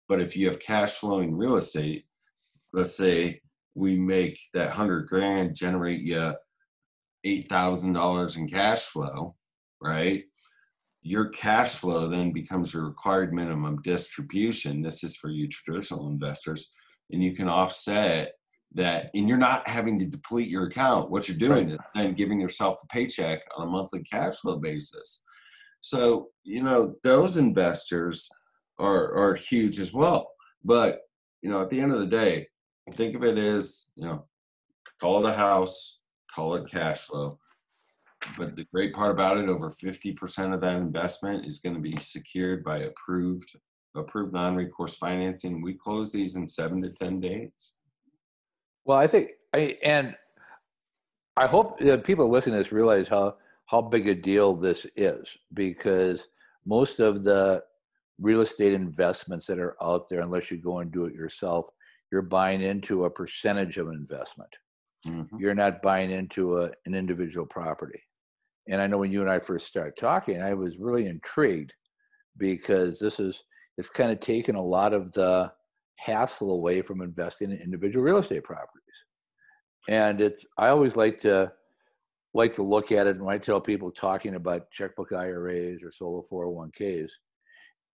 But 0.09 0.19
if 0.19 0.35
you 0.35 0.47
have 0.47 0.59
cash 0.59 0.95
flowing 0.95 1.33
real 1.33 1.55
estate, 1.55 2.03
let's 2.73 2.97
say 2.97 3.39
we 3.73 3.95
make 3.95 4.37
that 4.53 4.71
hundred 4.71 5.07
grand 5.07 5.55
generate 5.55 6.01
you 6.01 6.33
eight 7.23 7.47
thousand 7.47 7.93
dollars 7.93 8.35
in 8.35 8.49
cash 8.49 8.81
flow 8.81 9.35
right? 9.83 10.23
Your 11.01 11.29
cash 11.29 11.75
flow 11.75 12.07
then 12.07 12.31
becomes 12.31 12.73
your 12.73 12.85
required 12.85 13.33
minimum 13.33 13.81
distribution. 13.81 14.81
This 14.81 15.03
is 15.03 15.15
for 15.15 15.29
you 15.29 15.47
traditional 15.49 16.07
investors, 16.07 16.71
and 17.11 17.21
you 17.21 17.35
can 17.35 17.49
offset 17.49 18.33
that, 18.75 19.09
and 19.13 19.27
you're 19.27 19.37
not 19.37 19.67
having 19.67 19.99
to 19.99 20.05
deplete 20.05 20.49
your 20.49 20.67
account. 20.67 21.11
What 21.11 21.27
you're 21.27 21.37
doing 21.37 21.67
right. 21.67 21.73
is 21.73 21.79
then 21.93 22.13
giving 22.13 22.39
yourself 22.39 22.79
a 22.83 22.87
paycheck 22.87 23.41
on 23.57 23.67
a 23.67 23.69
monthly 23.69 24.01
cash 24.03 24.37
flow 24.37 24.57
basis. 24.57 25.23
So, 25.81 26.29
you 26.45 26.63
know, 26.63 26.95
those 27.03 27.35
investors 27.37 28.29
are, 28.79 29.13
are 29.13 29.35
huge 29.35 29.79
as 29.79 29.93
well. 29.93 30.31
But, 30.63 30.99
you 31.41 31.49
know, 31.51 31.61
at 31.61 31.69
the 31.69 31.81
end 31.81 31.91
of 31.91 31.99
the 31.99 32.07
day, 32.07 32.47
think 32.93 33.15
of 33.15 33.23
it 33.23 33.37
as, 33.37 33.89
you 33.95 34.05
know, 34.05 34.25
call 35.01 35.25
it 35.25 35.29
a 35.29 35.33
house, 35.33 35.99
call 36.33 36.55
it 36.55 36.71
cash 36.71 37.01
flow 37.01 37.37
but 38.37 38.55
the 38.55 38.65
great 38.73 38.93
part 38.93 39.11
about 39.11 39.37
it, 39.37 39.49
over 39.49 39.69
50% 39.69 40.53
of 40.53 40.61
that 40.61 40.77
investment 40.77 41.45
is 41.45 41.59
going 41.59 41.75
to 41.75 41.81
be 41.81 41.97
secured 41.97 42.63
by 42.63 42.79
approved 42.79 43.55
approved 43.95 44.33
non-recourse 44.33 44.95
financing. 44.95 45.61
We 45.61 45.73
close 45.75 46.11
these 46.11 46.35
in 46.35 46.47
seven 46.47 46.81
to 46.81 46.89
10 46.89 47.19
days. 47.19 47.75
Well, 48.85 48.97
I 48.97 49.07
think, 49.07 49.31
I, 49.53 49.77
and 49.83 50.15
I 51.37 51.47
hope 51.47 51.79
that 51.79 52.03
people 52.03 52.29
listening 52.29 52.57
to 52.57 52.63
this 52.63 52.71
realize 52.71 53.07
how, 53.07 53.35
how 53.67 53.81
big 53.81 54.07
a 54.07 54.15
deal 54.15 54.55
this 54.55 54.85
is 54.95 55.37
because 55.53 56.27
most 56.65 56.99
of 56.99 57.23
the 57.23 57.63
real 58.19 58.41
estate 58.41 58.73
investments 58.73 59.45
that 59.47 59.59
are 59.59 59.75
out 59.81 60.09
there, 60.09 60.21
unless 60.21 60.51
you 60.51 60.57
go 60.57 60.79
and 60.79 60.91
do 60.91 61.05
it 61.05 61.13
yourself, 61.13 61.65
you're 62.11 62.21
buying 62.21 62.61
into 62.61 63.05
a 63.05 63.09
percentage 63.09 63.77
of 63.77 63.87
investment. 63.87 64.49
Mm-hmm. 65.07 65.37
You're 65.39 65.55
not 65.55 65.81
buying 65.81 66.11
into 66.11 66.59
a, 66.59 66.71
an 66.85 66.93
individual 66.93 67.45
property. 67.45 67.99
And 68.69 68.81
I 68.81 68.87
know 68.87 68.97
when 68.97 69.11
you 69.11 69.21
and 69.21 69.29
I 69.29 69.39
first 69.39 69.67
started 69.67 69.95
talking, 69.97 70.41
I 70.41 70.53
was 70.53 70.77
really 70.77 71.07
intrigued 71.07 71.73
because 72.37 72.99
this 72.99 73.19
is 73.19 73.43
it's 73.77 73.89
kind 73.89 74.11
of 74.11 74.19
taken 74.19 74.55
a 74.55 74.61
lot 74.61 74.93
of 74.93 75.11
the 75.13 75.51
hassle 75.97 76.51
away 76.51 76.81
from 76.81 77.01
investing 77.01 77.51
in 77.51 77.57
individual 77.57 78.03
real 78.03 78.17
estate 78.19 78.43
properties. 78.43 78.69
And 79.89 80.21
it's 80.21 80.43
I 80.57 80.69
always 80.69 80.95
like 80.95 81.19
to 81.21 81.51
like 82.33 82.53
to 82.55 82.63
look 82.63 82.91
at 82.91 83.05
it 83.05 83.17
and 83.17 83.25
when 83.25 83.35
I 83.35 83.37
tell 83.37 83.61
people 83.61 83.91
talking 83.91 84.35
about 84.35 84.71
checkbook 84.71 85.11
IRAs 85.11 85.83
or 85.83 85.91
solo 85.91 86.23
401ks, 86.31 87.11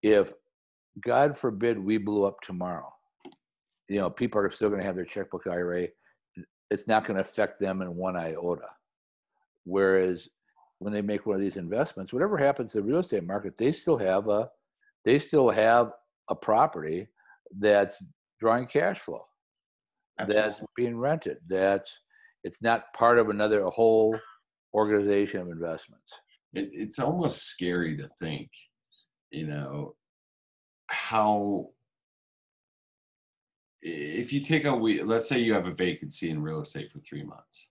if 0.01 0.33
God 1.01 1.37
forbid 1.37 1.77
we 1.77 1.97
blew 1.97 2.23
up 2.23 2.39
tomorrow, 2.41 2.91
you 3.89 3.99
know, 3.99 4.09
people 4.09 4.39
are 4.39 4.51
still 4.51 4.69
going 4.69 4.79
to 4.79 4.85
have 4.85 4.95
their 4.95 5.05
checkbook 5.05 5.47
IRA. 5.47 5.87
It's 6.71 6.87
not 6.87 7.05
going 7.05 7.15
to 7.15 7.21
affect 7.21 7.59
them 7.59 7.81
in 7.81 7.95
one 7.95 8.15
iota. 8.15 8.69
Whereas 9.65 10.29
when 10.79 10.93
they 10.93 11.01
make 11.01 11.25
one 11.25 11.35
of 11.35 11.41
these 11.41 11.57
investments, 11.57 12.11
whatever 12.11 12.37
happens 12.37 12.71
to 12.71 12.77
the 12.77 12.83
real 12.83 12.99
estate 12.99 13.25
market, 13.25 13.57
they 13.57 13.71
still 13.71 13.97
have 13.97 14.27
a 14.29 14.49
they 15.05 15.19
still 15.19 15.49
have 15.49 15.91
a 16.29 16.35
property 16.35 17.07
that's 17.57 18.01
drawing 18.39 18.65
cash 18.65 18.99
flow. 18.99 19.25
Absolutely. 20.19 20.49
That's 20.49 20.61
being 20.75 20.97
rented. 20.97 21.37
That's 21.47 21.99
it's 22.43 22.61
not 22.61 22.93
part 22.93 23.19
of 23.19 23.29
another 23.29 23.63
whole 23.65 24.17
organization 24.73 25.41
of 25.41 25.49
investments. 25.49 26.11
It, 26.53 26.69
it's 26.73 26.99
almost 26.99 27.43
scary 27.43 27.97
to 27.97 28.07
think, 28.19 28.49
you 29.31 29.47
know, 29.47 29.95
how 30.87 31.69
if 33.81 34.33
you 34.33 34.41
take 34.41 34.65
a 34.65 34.75
week, 34.75 35.01
let's 35.05 35.29
say 35.29 35.39
you 35.39 35.53
have 35.53 35.67
a 35.67 35.73
vacancy 35.73 36.29
in 36.29 36.41
real 36.41 36.61
estate 36.61 36.91
for 36.91 36.99
three 36.99 37.23
months, 37.23 37.69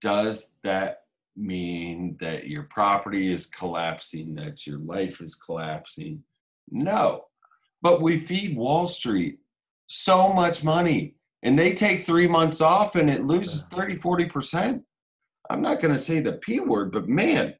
does 0.00 0.54
that 0.64 1.02
mean 1.38 2.16
that 2.20 2.48
your 2.48 2.64
property 2.64 3.32
is 3.32 3.46
collapsing, 3.46 4.34
that 4.34 4.66
your 4.66 4.78
life 4.78 5.20
is 5.20 5.34
collapsing. 5.34 6.22
No. 6.70 7.24
But 7.80 8.02
we 8.02 8.18
feed 8.18 8.56
Wall 8.56 8.88
Street 8.88 9.38
so 9.86 10.32
much 10.32 10.64
money 10.64 11.14
and 11.42 11.58
they 11.58 11.72
take 11.72 12.04
three 12.04 12.26
months 12.26 12.60
off 12.60 12.96
and 12.96 13.08
it 13.08 13.24
loses 13.24 13.64
30, 13.66 13.96
40%. 13.96 14.82
I'm 15.50 15.62
not 15.62 15.80
going 15.80 15.94
to 15.94 16.00
say 16.00 16.20
the 16.20 16.34
P 16.34 16.60
word, 16.60 16.92
but 16.92 17.08
man, 17.08 17.54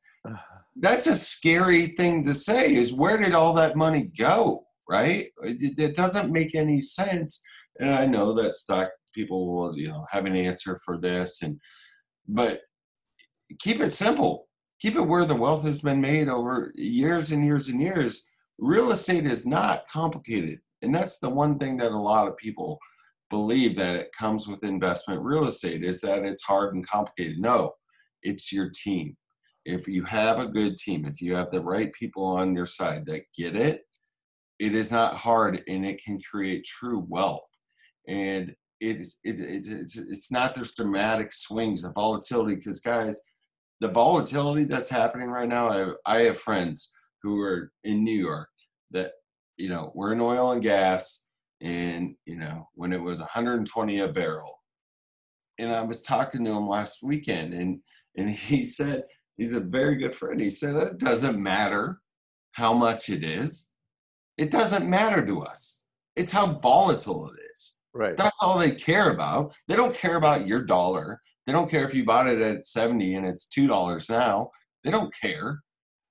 that's 0.77 1.07
a 1.07 1.15
scary 1.15 1.89
thing 1.89 2.25
to 2.25 2.35
say 2.35 2.75
is 2.75 2.93
where 2.93 3.17
did 3.17 3.33
all 3.33 3.55
that 3.55 3.77
money 3.77 4.11
go? 4.19 4.65
Right? 4.89 5.29
It, 5.43 5.79
it 5.79 5.97
doesn't 5.97 6.33
make 6.33 6.55
any 6.55 6.81
sense. 6.81 7.43
And 7.79 7.91
I 7.91 8.07
know 8.07 8.35
that 8.35 8.55
stock 8.55 8.89
people 9.15 9.55
will, 9.55 9.77
you 9.77 9.89
know, 9.89 10.05
have 10.11 10.27
an 10.27 10.37
answer 10.37 10.79
for 10.85 10.99
this. 10.99 11.43
And, 11.43 11.61
but 12.27 12.63
keep 13.59 13.81
it 13.81 13.93
simple. 13.93 14.49
Keep 14.81 14.97
it 14.97 15.07
where 15.07 15.25
the 15.25 15.35
wealth 15.35 15.65
has 15.65 15.81
been 15.81 16.01
made 16.01 16.29
over 16.29 16.73
years 16.77 17.33
and 17.33 17.45
years 17.45 17.69
and 17.69 17.83
years. 17.83 18.29
Real 18.59 18.93
estate 18.93 19.27
is 19.27 19.47
not 19.47 19.89
complicated. 19.89 20.61
And 20.83 20.95
that's 20.95 21.19
the 21.19 21.29
one 21.31 21.59
thing 21.59 21.77
that 21.79 21.91
a 21.91 21.99
lot 21.99 22.29
of 22.29 22.37
people 22.37 22.79
believe 23.31 23.77
that 23.77 23.97
it 23.97 24.13
comes 24.19 24.47
with 24.47 24.65
investment 24.65 25.21
real 25.23 25.47
estate 25.47 25.85
is 25.85 26.01
that 26.01 26.25
it's 26.25 26.43
hard 26.43 26.75
and 26.75 26.87
complicated. 26.87 27.39
No, 27.39 27.73
it's 28.23 28.53
your 28.53 28.71
team. 28.71 29.17
If 29.65 29.87
you 29.87 30.05
have 30.05 30.39
a 30.39 30.47
good 30.47 30.77
team, 30.77 31.05
if 31.05 31.21
you 31.21 31.35
have 31.35 31.51
the 31.51 31.61
right 31.61 31.93
people 31.93 32.25
on 32.25 32.55
your 32.55 32.67
side 32.67 33.05
that 33.07 33.23
get 33.37 33.55
it, 33.55 33.83
it 34.59 34.75
is 34.75 34.91
not 34.91 35.15
hard 35.15 35.63
and 35.69 35.85
it 35.85 36.03
can 36.03 36.21
create 36.23 36.65
true 36.65 37.05
wealth. 37.09 37.43
And 38.07 38.55
it's 38.81 39.19
it's 39.25 39.41
it's 39.41 39.99
it's 39.99 40.33
not 40.33 40.55
those 40.55 40.75
dramatic 40.75 41.33
swings 41.33 41.85
of 41.85 41.95
volatility 41.95 42.55
because 42.55 42.81
guys 42.81 43.21
the 43.81 43.89
volatility 43.89 44.65
that's 44.65 44.91
happening 44.91 45.29
right 45.29 45.49
now, 45.49 45.69
I, 46.07 46.19
I 46.19 46.23
have 46.23 46.39
friends 46.39 46.93
who 47.23 47.41
are 47.41 47.73
in 47.85 48.05
New 48.05 48.19
York 48.19 48.49
that, 48.91 49.13
you 49.57 49.69
know, 49.69 49.93
we're 49.95 50.13
in 50.13 50.21
oil 50.21 50.53
and 50.53 50.63
gas 50.63 51.27
and, 51.61 52.15
you 52.25 52.37
know, 52.37 52.69
when 52.75 52.93
it 52.93 53.03
was 53.03 53.21
120 53.21 54.01
a 54.01 54.09
barrel. 54.09 54.59
And 55.59 55.73
I 55.73 55.83
was 55.83 56.03
talking 56.03 56.45
to 56.45 56.53
him 56.53 56.69
last 56.69 57.03
weekend 57.03 57.55
and, 57.55 57.81
and 58.17 58.31
he 58.31 58.65
said, 58.65 59.05
he's 59.37 59.55
a 59.55 59.61
very 59.61 59.97
good 59.97 60.15
friend. 60.15 60.39
He 60.39 60.51
said, 60.51 60.77
it 60.77 60.99
doesn't 60.99 61.41
matter 61.41 62.01
how 62.53 62.73
much 62.73 63.09
it 63.09 63.25
is. 63.25 63.71
It 64.37 64.51
doesn't 64.51 64.89
matter 64.89 65.25
to 65.25 65.43
us. 65.43 65.83
It's 66.17 66.33
how 66.33 66.47
volatile 66.47 67.29
it 67.31 67.41
is. 67.53 67.81
Right. 67.95 68.17
That's 68.17 68.39
all 68.43 68.59
they 68.59 68.73
care 68.73 69.11
about. 69.11 69.55
They 69.67 69.77
don't 69.77 69.95
care 69.95 70.17
about 70.17 70.47
your 70.47 70.63
dollar. 70.63 71.21
They 71.49 71.55
don't 71.55 71.71
care 71.71 71.87
if 71.87 71.95
you 71.95 72.05
bought 72.05 72.29
it 72.29 72.43
at 72.43 72.67
70 72.67 73.15
and 73.15 73.27
it's 73.27 73.49
$2 73.49 74.11
now. 74.11 74.51
They 74.85 74.91
don't 74.91 75.11
care. 75.19 75.63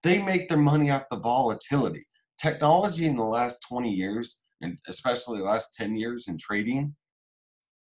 They 0.01 0.19
make 0.19 0.49
their 0.49 0.57
money 0.57 0.89
off 0.89 1.03
the 1.11 1.19
volatility. 1.19 2.07
Technology 2.41 3.05
in 3.05 3.15
the 3.15 3.23
last 3.23 3.63
20 3.69 3.93
years, 3.93 4.41
and 4.61 4.79
especially 4.87 5.37
the 5.37 5.43
last 5.43 5.75
10 5.75 5.95
years 5.95 6.27
in 6.27 6.39
trading, 6.39 6.95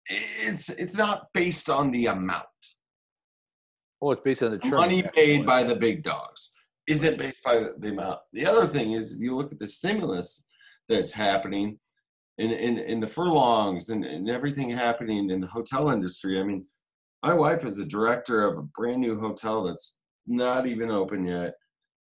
it's 0.10 0.68
it's 0.70 0.98
not 0.98 1.28
based 1.34 1.70
on 1.70 1.92
the 1.92 2.08
amount. 2.08 2.44
Oh, 4.02 4.12
it's 4.12 4.22
based 4.26 4.44
on 4.44 4.60
the 4.60 4.70
money 4.70 5.06
made 5.16 5.46
by 5.46 5.64
the 5.64 5.76
big 5.76 6.04
dogs. 6.04 6.54
Isn't 6.86 7.18
based 7.18 7.44
by 7.46 7.68
the 7.78 7.90
amount. 7.90 8.20
The 8.34 8.46
other 8.46 8.68
thing 8.68 8.92
is 8.92 9.24
you 9.24 9.34
look 9.34 9.54
at 9.54 9.60
the 9.60 9.68
stimulus 9.68 10.48
that's 10.90 11.14
happening 11.14 11.80
in, 12.38 12.52
in, 12.52 12.78
in 12.80 13.00
the 13.00 13.08
furlongs 13.08 13.90
and, 13.90 14.04
and 14.04 14.30
everything 14.30 14.70
happening 14.70 15.30
in 15.30 15.40
the 15.40 15.48
hotel 15.48 15.90
industry. 15.90 16.42
I 16.42 16.44
mean, 16.44 16.66
my 17.28 17.34
wife 17.34 17.66
is 17.66 17.78
a 17.78 17.86
director 17.86 18.48
of 18.48 18.58
a 18.58 18.62
brand 18.62 19.02
new 19.02 19.20
hotel 19.20 19.64
that's 19.64 20.00
not 20.28 20.66
even 20.66 20.90
open 20.90 21.28
yet 21.28 21.56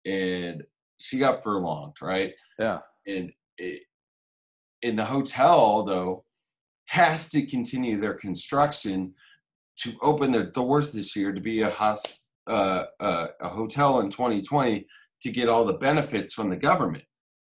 and 0.05 0.63
she 0.99 1.17
got 1.17 1.43
furlonged, 1.43 1.97
right? 2.01 2.33
Yeah. 2.57 2.79
And 3.05 3.29
it, 3.57 3.81
in 4.81 4.95
the 4.95 5.03
hotel 5.03 5.83
though 5.83 6.23
has 6.85 7.29
to 7.31 7.45
continue 7.45 7.99
their 7.99 8.13
construction 8.13 9.13
to 9.79 9.93
open 10.01 10.31
their 10.31 10.49
doors 10.49 10.93
this 10.93 11.13
year 11.13 11.33
to 11.33 11.41
be 11.41 11.61
a 11.61 11.69
hos, 11.69 12.27
uh, 12.47 12.85
uh, 13.01 13.27
a 13.41 13.49
hotel 13.49 13.99
in 13.99 14.09
2020 14.09 14.87
to 15.23 15.29
get 15.29 15.49
all 15.49 15.65
the 15.65 15.73
benefits 15.73 16.31
from 16.31 16.49
the 16.49 16.55
government. 16.55 17.03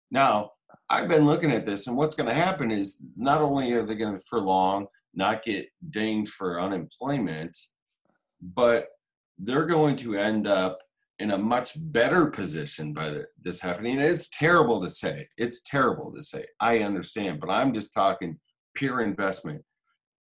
Now, 0.09 0.53
I've 0.89 1.07
been 1.07 1.25
looking 1.27 1.51
at 1.51 1.67
this, 1.67 1.85
and 1.85 1.95
what's 1.95 2.15
going 2.15 2.29
to 2.29 2.33
happen 2.33 2.71
is 2.71 3.03
not 3.15 3.41
only 3.41 3.73
are 3.73 3.83
they 3.83 3.95
going 3.95 4.17
to 4.17 4.25
furlong, 4.27 4.87
not 5.13 5.43
get 5.43 5.67
dinged 5.89 6.31
for 6.33 6.59
unemployment, 6.59 7.57
but 8.41 8.87
they're 9.37 9.65
going 9.65 9.95
to 9.97 10.15
end 10.15 10.47
up 10.47 10.79
in 11.19 11.31
a 11.31 11.37
much 11.37 11.73
better 11.77 12.25
position 12.27 12.93
by 12.93 13.21
this 13.41 13.61
happening. 13.61 13.99
It's 13.99 14.29
terrible 14.29 14.81
to 14.81 14.89
say. 14.89 15.27
It's 15.37 15.61
terrible 15.61 16.11
to 16.13 16.23
say. 16.23 16.45
I 16.59 16.79
understand, 16.79 17.39
but 17.39 17.49
I'm 17.49 17.73
just 17.73 17.93
talking 17.93 18.39
pure 18.73 19.01
investment. 19.01 19.63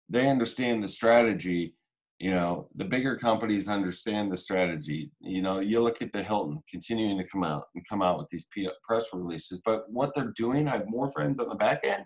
They 0.09 0.29
understand 0.29 0.83
the 0.83 0.87
strategy. 0.87 1.75
You 2.19 2.31
know, 2.31 2.69
the 2.75 2.85
bigger 2.85 3.17
companies 3.17 3.67
understand 3.69 4.31
the 4.31 4.37
strategy. 4.37 5.11
You 5.19 5.41
know, 5.41 5.59
you 5.59 5.81
look 5.81 6.01
at 6.01 6.13
the 6.13 6.21
Hilton 6.21 6.61
continuing 6.69 7.17
to 7.17 7.27
come 7.27 7.43
out 7.43 7.65
and 7.75 7.87
come 7.87 8.01
out 8.01 8.17
with 8.17 8.27
these 8.29 8.47
press 8.85 9.05
releases, 9.13 9.61
but 9.65 9.89
what 9.89 10.13
they're 10.13 10.33
doing, 10.35 10.67
I 10.67 10.71
have 10.71 10.89
more 10.89 11.09
friends 11.09 11.39
on 11.39 11.49
the 11.49 11.55
back 11.55 11.79
end. 11.83 12.03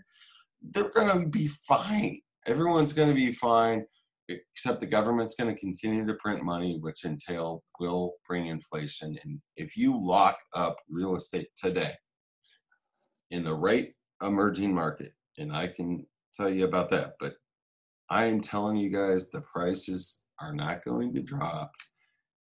They're 0.62 0.90
going 0.90 1.20
to 1.20 1.28
be 1.28 1.48
fine. 1.48 2.22
Everyone's 2.48 2.94
going 2.94 3.10
to 3.10 3.16
be 3.16 3.32
fine 3.32 3.86
except 4.30 4.80
the 4.80 4.86
government's 4.86 5.36
going 5.36 5.54
to 5.54 5.60
continue 5.60 6.06
to 6.06 6.14
print 6.16 6.44
money, 6.44 6.78
which 6.80 7.06
entail 7.06 7.64
will 7.80 8.14
bring 8.28 8.48
inflation. 8.48 9.18
And 9.24 9.40
if 9.56 9.78
you 9.78 9.98
lock 9.98 10.38
up 10.54 10.78
real 10.90 11.16
estate 11.16 11.48
today 11.56 11.94
in 13.32 13.44
the 13.44 13.54
right 13.54 13.90
emerging 14.22 14.74
market, 14.74 15.14
and 15.38 15.54
I 15.54 15.68
can 15.68 16.06
tell 16.34 16.50
you 16.50 16.66
about 16.66 16.90
that, 16.92 17.14
but 17.20 17.34
I 18.10 18.26
am 18.26 18.42
telling 18.42 18.78
you 18.78 18.90
guys 18.90 19.30
the 19.30 19.42
prices 19.42 20.24
are 20.42 20.54
not 20.54 20.84
going 20.84 21.14
to 21.16 21.22
drop. 21.22 21.72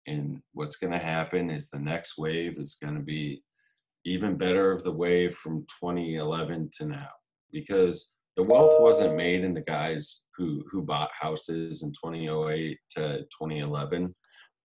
And 0.07 0.41
what's 0.53 0.77
going 0.77 0.93
to 0.93 0.99
happen 0.99 1.49
is 1.49 1.69
the 1.69 1.79
next 1.79 2.17
wave 2.17 2.57
is 2.57 2.77
going 2.81 2.95
to 2.95 3.01
be 3.01 3.43
even 4.05 4.37
better 4.37 4.71
of 4.71 4.83
the 4.83 4.91
wave 4.91 5.35
from 5.35 5.65
2011 5.81 6.69
to 6.77 6.85
now 6.85 7.09
because 7.51 8.13
the 8.37 8.43
wealth 8.43 8.79
wasn't 8.79 9.15
made 9.15 9.43
in 9.43 9.53
the 9.53 9.61
guys 9.61 10.21
who 10.37 10.63
who 10.71 10.83
bought 10.83 11.09
houses 11.19 11.81
in 11.81 11.89
2008 11.91 12.77
to 12.91 13.17
2011 13.23 14.15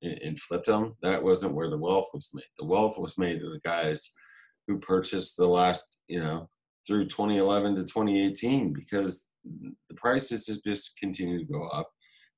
and, 0.03 0.19
and 0.19 0.39
flipped 0.39 0.67
them. 0.67 0.95
That 1.03 1.23
wasn't 1.23 1.55
where 1.55 1.71
the 1.71 1.79
wealth 1.79 2.11
was 2.13 2.31
made. 2.35 2.45
The 2.59 2.67
wealth 2.67 2.99
was 2.99 3.19
made 3.19 3.41
to 3.41 3.51
the 3.51 3.61
guys 3.65 4.13
who 4.69 4.79
purchased 4.79 5.37
the 5.37 5.47
last, 5.47 6.01
you 6.07 6.21
know, 6.21 6.49
through 6.87 7.07
2011 7.07 7.77
to 7.77 7.83
2018 7.83 8.75
because 8.75 9.27
the 9.45 9.95
prices 9.97 10.47
have 10.49 10.63
just 10.65 10.99
continued 10.99 11.47
to 11.47 11.53
go 11.53 11.67
up. 11.69 11.89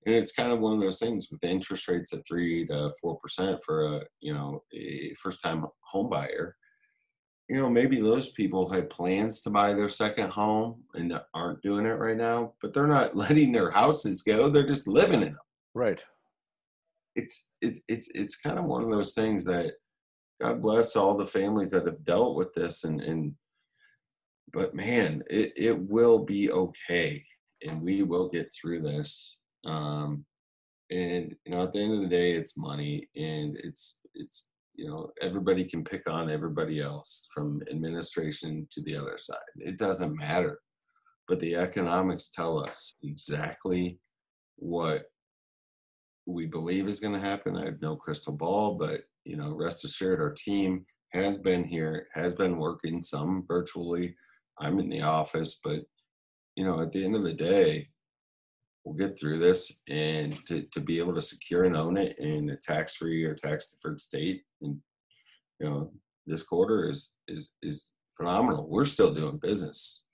And 0.07 0.15
it's 0.15 0.33
kind 0.33 0.53
of 0.53 0.61
one 0.61 0.75
of 0.75 0.81
those 0.81 1.01
things 1.01 1.29
with 1.31 1.43
interest 1.43 1.89
rates 1.89 2.13
at 2.13 2.27
three 2.29 2.67
to 2.69 2.93
four 3.01 3.19
percent 3.19 3.59
for 3.65 3.97
a 3.97 4.01
you 4.21 4.33
know 4.33 4.63
a 4.73 5.13
first 5.15 5.43
time 5.43 5.67
home 5.81 6.09
buyer 6.09 6.55
you 7.49 7.57
know, 7.57 7.69
maybe 7.69 8.01
those 8.01 8.31
people 8.31 8.71
had 8.71 8.89
plans 8.89 9.43
to 9.43 9.51
buy 9.51 9.75
their 9.75 9.89
second 9.89 10.31
home 10.31 10.83
and 10.95 11.13
aren't 11.35 11.63
doing 11.63 11.85
it 11.85 11.99
right 11.99 12.17
now, 12.17 12.55
but 12.63 12.73
they're 12.73 12.87
not 12.87 13.17
letting 13.17 13.53
their 13.53 13.71
houses 13.71 14.23
go. 14.23 14.49
They're 14.49 14.67
just 14.67 14.89
living 14.89 15.23
in 15.23 15.33
them. 15.33 15.39
Right. 15.75 16.03
It's 17.17 17.51
it's 17.61 17.79
it's 17.87 18.11
it's 18.15 18.37
kind 18.37 18.59
of 18.59 18.65
one 18.65 18.83
of 18.83 18.91
those 18.91 19.15
things 19.15 19.45
that 19.45 19.75
God 20.43 20.61
bless 20.61 20.97
all 20.97 21.17
the 21.17 21.27
families 21.27 21.71
that 21.71 21.87
have 21.87 22.05
dealt 22.05 22.35
with 22.35 22.53
this 22.55 22.85
and 22.85 23.01
and 23.01 23.35
but 24.53 24.75
man, 24.75 25.23
it 25.31 25.53
it 25.57 25.79
will 25.79 26.19
be 26.19 26.51
okay 26.51 27.25
and 27.63 27.83
we 27.83 28.03
will 28.03 28.29
get 28.29 28.53
through 28.53 28.83
this. 28.83 29.41
Um 29.65 30.25
and 30.91 31.35
you 31.45 31.53
know 31.53 31.63
at 31.63 31.73
the 31.73 31.81
end 31.81 31.95
of 31.95 32.01
the 32.01 32.09
day 32.09 32.33
it's 32.33 32.57
money 32.57 33.09
and 33.17 33.57
it's 33.63 34.01
it's 34.15 34.51
you 34.75 34.89
know 34.89 35.11
everybody 35.21 35.65
can 35.65 35.85
pick 35.85 36.09
on 36.09 36.31
everybody 36.31 36.81
else 36.81 37.29
from 37.33 37.63
administration 37.71 38.67
to 38.71 38.83
the 38.83 38.97
other 38.97 39.17
side. 39.17 39.39
It 39.57 39.79
doesn't 39.79 40.17
matter. 40.17 40.59
But 41.27 41.41
the 41.41 41.57
economics 41.57 42.29
tell 42.29 42.59
us 42.59 42.97
exactly 43.03 43.99
what 44.57 45.05
we 46.27 46.47
believe 46.47 46.87
is 46.89 47.01
going 47.01 47.15
to 47.15 47.27
happen. 47.27 47.57
I 47.57 47.65
have 47.67 47.81
no 47.81 47.97
crystal 47.97 48.33
ball 48.33 48.75
but 48.75 49.01
you 49.25 49.37
know 49.37 49.55
rest 49.55 49.85
assured 49.85 50.21
our 50.21 50.33
team 50.33 50.85
has 51.13 51.39
been 51.39 51.65
here 51.65 52.09
has 52.15 52.35
been 52.35 52.59
working 52.59 53.01
some 53.01 53.45
virtually. 53.47 54.15
I'm 54.59 54.79
in 54.79 54.89
the 54.89 55.03
office 55.03 55.61
but 55.63 55.81
you 56.57 56.65
know 56.65 56.81
at 56.81 56.93
the 56.93 57.05
end 57.05 57.17
of 57.17 57.23
the 57.23 57.33
day 57.33 57.89
we'll 58.85 58.95
get 58.95 59.19
through 59.19 59.39
this 59.39 59.83
and 59.89 60.33
to, 60.47 60.63
to 60.73 60.81
be 60.81 60.99
able 60.99 61.15
to 61.15 61.21
secure 61.21 61.65
and 61.65 61.77
own 61.77 61.97
it 61.97 62.19
in 62.19 62.51
a 62.51 62.57
tax 62.57 62.97
free 62.97 63.25
or 63.25 63.35
tax 63.35 63.71
deferred 63.71 64.01
state 64.01 64.43
and 64.63 64.79
you 65.61 65.69
know 65.69 65.91
this 66.27 66.43
quarter 66.43 66.89
is 66.89 67.15
is 67.29 67.53
is 67.63 67.93
phenomenal. 68.17 68.67
We're 68.69 68.85
still 68.85 69.13
doing 69.13 69.39
business. 69.39 70.05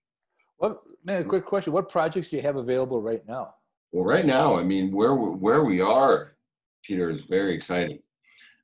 What 0.59 0.81
man 1.05 1.25
quick 1.25 1.45
question. 1.45 1.73
What 1.73 1.89
projects 1.89 2.29
do 2.29 2.37
you 2.37 2.43
have 2.43 2.57
available 2.57 3.01
right 3.01 3.27
now? 3.27 3.55
Well 3.93 4.05
right 4.05 4.27
now 4.27 4.57
i 4.57 4.63
mean 4.63 4.93
where 4.93 5.15
where 5.15 5.65
we 5.65 5.81
are 5.81 6.37
peter 6.85 7.11
is 7.11 7.23
very 7.23 7.55
exciting. 7.55 8.01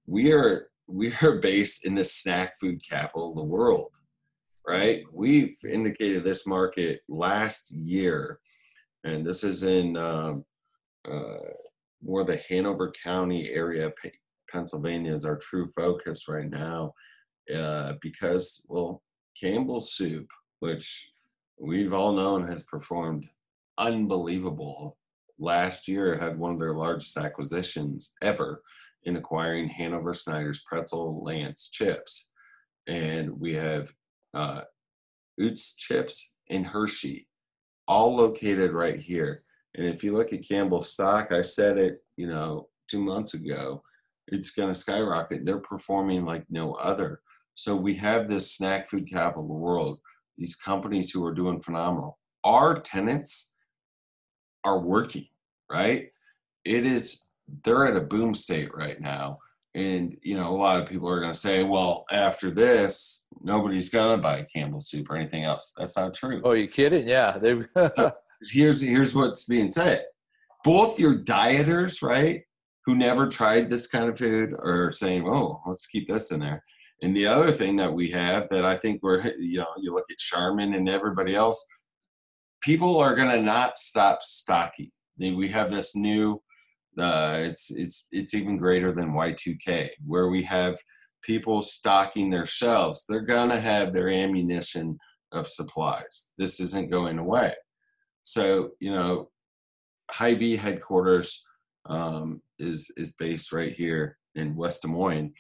We 0.07 0.33
are 0.33 0.69
we 0.87 1.13
are 1.23 1.39
based 1.39 1.85
in 1.85 1.95
the 1.97 2.05
snack 2.05 2.55
food 2.61 2.81
capital 2.89 3.31
of 3.31 3.37
the 3.37 3.45
world 3.45 3.97
right? 4.67 5.05
We've 5.13 5.57
indicated 5.69 6.25
this 6.25 6.47
market 6.47 7.01
last 7.09 7.71
year 7.73 8.41
and 9.07 9.25
this 9.25 9.45
is 9.45 9.63
in 9.63 9.97
um, 9.97 10.45
uh, 11.09 11.53
more 12.03 12.25
the 12.25 12.43
Hanover 12.49 12.93
County 13.03 13.49
area. 13.51 13.93
Pennsylvania 14.51 15.13
is 15.13 15.25
our 15.25 15.37
true 15.37 15.67
focus 15.77 16.29
right 16.29 16.51
now 16.51 16.93
uh, 17.55 17.95
because, 18.01 18.65
well, 18.69 19.03
Campbell's 19.41 19.93
Soup, 19.93 20.29
which 20.59 21.13
we've 21.59 21.95
all 21.95 22.13
known 22.13 22.49
has 22.49 22.65
performed 22.65 23.29
unbelievable. 23.79 24.97
Last 25.39 25.87
year 25.87 26.19
had 26.19 26.39
one 26.39 26.53
of 26.53 26.59
their 26.59 26.75
largest 26.75 27.17
acquisitions 27.17 28.15
ever 28.23 28.63
in 29.05 29.17
acquiring 29.17 29.69
Hanover 29.69 30.15
Snyder's 30.15 30.65
Pretzel 30.65 31.23
Lance 31.23 31.71
chips. 31.71 32.31
And 32.89 33.39
we 33.39 33.55
have 33.55 33.93
uh, 34.35 34.63
Utz 35.41 35.77
chips 35.77 36.33
and 36.51 36.67
Hershey 36.67 37.29
all 37.89 38.15
located 38.15 38.73
right 38.73 38.99
here. 38.99 39.43
And 39.75 39.87
if 39.87 40.03
you 40.03 40.13
look 40.13 40.33
at 40.33 40.49
Campbell 40.49 40.83
stock, 40.83 41.33
I 41.33 41.43
said 41.43 41.79
it, 41.79 42.03
you 42.17 42.27
know, 42.27 42.69
two 42.89 43.01
months 43.01 43.35
ago, 43.35 43.83
it's 44.29 44.51
going 44.51 44.69
to 44.69 44.75
skyrocket. 44.75 45.45
They're 45.45 45.59
performing 45.59 46.25
like 46.25 46.45
no 46.51 46.73
other. 46.75 47.21
So 47.55 47.77
we 47.77 47.95
have 47.97 48.29
this 48.29 48.53
snack 48.53 48.87
food 48.87 49.11
capital 49.11 49.43
of 49.43 49.49
the 49.49 49.55
world, 49.55 49.99
these 50.37 50.57
companies 50.57 51.11
who 51.11 51.25
are 51.25 51.35
doing 51.35 51.61
phenomenal. 51.61 52.19
Our 52.45 52.75
tenants 52.75 53.53
are 54.65 54.81
working, 54.81 55.27
right? 55.71 56.09
It 56.65 56.87
is, 56.87 57.27
they're 57.65 57.87
at 57.87 57.97
a 57.97 58.01
boom 58.01 58.35
state 58.35 58.75
right 58.75 59.01
now. 59.01 59.39
And, 59.77 60.17
you 60.23 60.39
know, 60.39 60.49
a 60.49 60.57
lot 60.57 60.81
of 60.81 60.89
people 60.89 61.07
are 61.07 61.21
going 61.21 61.35
to 61.35 61.39
say, 61.39 61.63
well, 61.63 62.07
after 62.11 62.51
this, 62.51 63.27
nobody's 63.43 63.91
going 63.91 64.17
to 64.17 64.23
buy 64.23 64.47
Campbell 64.51 64.81
soup 64.81 65.11
or 65.11 65.17
anything 65.17 65.45
else. 65.45 65.75
That's 65.77 65.99
not 65.99 66.15
true. 66.15 66.41
Oh, 66.45 66.53
you 66.53 66.67
kidding? 66.67 67.07
Yeah. 67.07 67.39
here's, 68.51 68.81
here's 68.81 69.15
what's 69.15 69.45
being 69.45 69.69
said. 69.69 70.03
Both 70.65 70.99
your 70.99 71.19
dieters, 71.19 72.03
right, 72.03 72.41
who 72.87 72.95
never 72.95 73.29
tried 73.29 73.69
this 73.69 73.87
kind 73.87 74.09
of 74.09 74.17
food 74.17 74.55
are 74.59 74.91
saying, 74.91 75.29
oh, 75.29 75.61
let's 75.67 75.87
keep 75.87 76.09
this 76.09 76.31
in 76.33 76.41
there. 76.41 76.65
And 77.03 77.15
the 77.15 77.27
other 77.27 77.53
thing 77.53 77.77
that 77.77 77.93
we 77.93 78.11
have 78.13 78.49
that 78.49 78.65
I 78.65 78.77
think 78.77 79.03
we're, 79.03 79.21
you 79.39 79.59
know, 79.59 79.67
you 79.79 79.93
look 79.93 80.07
at 80.11 80.17
Charmin 80.17 80.73
and 80.73 80.89
everybody 80.89 81.35
else, 81.35 81.63
people 82.63 82.97
are 82.97 83.15
going 83.15 83.31
to 83.31 83.43
not 83.43 83.77
stop 83.77 84.23
stocking. 84.23 84.91
We 85.19 85.49
have 85.49 85.71
this 85.71 85.95
new 85.95 86.41
uh, 86.99 87.39
it's 87.41 87.71
it's 87.71 88.09
it's 88.13 88.35
even 88.35 88.57
greater 88.57 88.93
than 88.93 89.13
Y2K, 89.13 89.91
where 90.05 90.29
we 90.29 90.43
have 90.45 90.77
people 91.23 91.63
stocking 91.63 92.31
their 92.31 92.47
shelves. 92.47 93.05
They're 93.09 93.21
gonna 93.21 93.61
have 93.61 93.93
their 93.93 94.09
ammunition 94.09 94.99
of 95.33 95.49
supplies. 95.49 96.33
This 96.39 96.61
isn't 96.61 96.91
going 96.91 97.19
away. 97.19 97.55
So 98.25 98.71
you 98.81 98.93
know, 98.93 99.31
Hy-Vee 100.11 100.57
headquarters 100.57 101.45
um, 101.89 102.43
is 102.59 102.91
is 102.97 103.13
based 103.13 103.53
right 103.53 103.73
here 103.73 104.19
in 104.35 104.57
West 104.57 104.83
Des 104.83 104.89
Moines, 104.89 105.33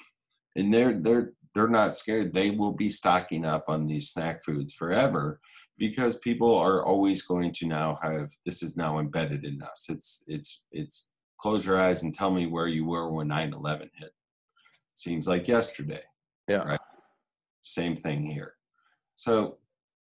and 0.56 0.72
they're 0.72 0.92
they're 0.92 1.32
they're 1.54 1.68
not 1.68 1.96
scared. 1.96 2.34
They 2.34 2.50
will 2.50 2.72
be 2.72 2.88
stocking 2.88 3.44
up 3.46 3.64
on 3.68 3.86
these 3.86 4.10
snack 4.10 4.44
foods 4.44 4.74
forever 4.74 5.40
because 5.78 6.16
people 6.18 6.54
are 6.54 6.84
always 6.84 7.22
going 7.22 7.52
to 7.54 7.66
now 7.66 7.98
have 8.02 8.30
this 8.44 8.62
is 8.62 8.76
now 8.76 8.98
embedded 8.98 9.44
in 9.44 9.62
us. 9.62 9.86
It's 9.88 10.22
it's 10.26 10.64
it's 10.70 11.10
close 11.46 11.66
your 11.66 11.80
eyes 11.80 12.02
and 12.02 12.12
tell 12.12 12.30
me 12.30 12.46
where 12.46 12.66
you 12.66 12.84
were 12.84 13.10
when 13.10 13.28
9-11 13.28 13.90
hit 13.94 14.12
seems 14.94 15.28
like 15.28 15.46
yesterday 15.46 16.02
yeah 16.48 16.56
right 16.56 16.80
same 17.66 17.96
thing 17.96 18.24
here. 18.24 18.54
So, 19.16 19.58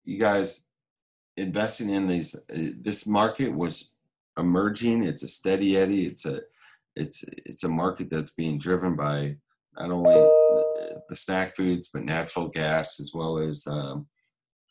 you 0.05 0.17
guys 0.17 0.69
investing 1.37 1.89
in 1.89 2.07
these, 2.07 2.35
uh, 2.35 2.71
this 2.81 3.05
market 3.05 3.53
was 3.53 3.93
emerging. 4.37 5.03
It's 5.03 5.23
a 5.23 5.27
steady 5.27 5.77
eddy. 5.77 6.05
It's 6.05 6.25
a, 6.25 6.41
it's 6.95 7.23
it's 7.45 7.63
a 7.63 7.69
market 7.69 8.09
that's 8.09 8.31
being 8.31 8.57
driven 8.57 8.95
by 8.95 9.35
not 9.77 9.91
only 9.91 10.15
the 11.07 11.15
snack 11.15 11.55
foods 11.55 11.89
but 11.93 12.03
natural 12.03 12.47
gas 12.47 12.99
as 12.99 13.11
well 13.13 13.37
as 13.37 13.65
um, 13.67 14.07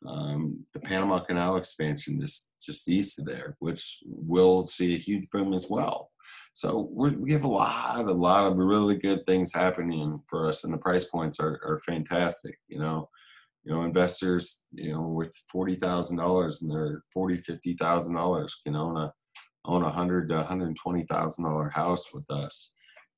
um, 0.06 0.64
the 0.72 0.80
Panama 0.80 1.20
Canal 1.20 1.56
expansion 1.56 2.20
just 2.20 2.52
just 2.60 2.88
east 2.88 3.18
of 3.18 3.26
there, 3.26 3.56
which 3.58 3.98
will 4.04 4.62
see 4.62 4.94
a 4.94 4.98
huge 4.98 5.28
boom 5.32 5.52
as 5.52 5.66
well. 5.68 6.10
So 6.54 6.88
we 6.92 7.32
have 7.32 7.44
a 7.44 7.48
lot, 7.48 8.06
a 8.06 8.12
lot 8.12 8.44
of 8.44 8.58
really 8.58 8.96
good 8.96 9.24
things 9.26 9.54
happening 9.54 10.20
for 10.28 10.48
us, 10.48 10.64
and 10.64 10.72
the 10.72 10.78
price 10.78 11.04
points 11.04 11.40
are, 11.40 11.60
are 11.64 11.80
fantastic. 11.86 12.58
You 12.68 12.80
know, 12.80 13.08
you 13.64 13.72
know, 13.72 13.82
investors, 13.82 14.64
you 14.72 14.92
know, 14.92 15.02
with 15.02 15.34
forty 15.50 15.76
thousand 15.76 16.18
dollars 16.18 16.62
and 16.62 16.70
they're 16.70 17.02
forty, 17.12 17.36
fifty 17.36 17.74
thousand 17.74 18.14
dollars 18.14 18.60
can 18.64 18.76
own 18.76 18.96
a 18.96 19.12
own 19.64 19.84
a 19.84 19.90
hundred 19.90 20.28
to 20.30 20.42
hundred 20.42 20.76
twenty 20.76 21.04
thousand 21.04 21.44
dollar 21.44 21.70
house 21.70 22.12
with 22.12 22.28
us, 22.30 22.72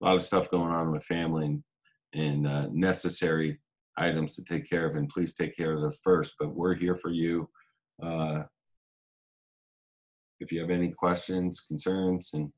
lot 0.00 0.16
of 0.16 0.22
stuff 0.22 0.50
going 0.50 0.72
on 0.72 0.90
with 0.90 1.04
family 1.04 1.46
and, 1.46 1.62
and 2.12 2.48
uh, 2.48 2.66
necessary 2.72 3.60
items 3.96 4.36
to 4.36 4.44
take 4.44 4.68
care 4.68 4.86
of, 4.86 4.94
and 4.94 5.08
please 5.08 5.34
take 5.34 5.56
care 5.56 5.72
of 5.72 5.80
those 5.80 6.00
first. 6.02 6.34
But 6.38 6.54
we're 6.54 6.74
here 6.74 6.94
for 6.94 7.10
you. 7.10 7.48
Uh, 8.02 8.44
if 10.40 10.50
you 10.50 10.60
have 10.60 10.70
any 10.70 10.90
questions, 10.90 11.60
concerns, 11.60 12.30
and 12.34 12.52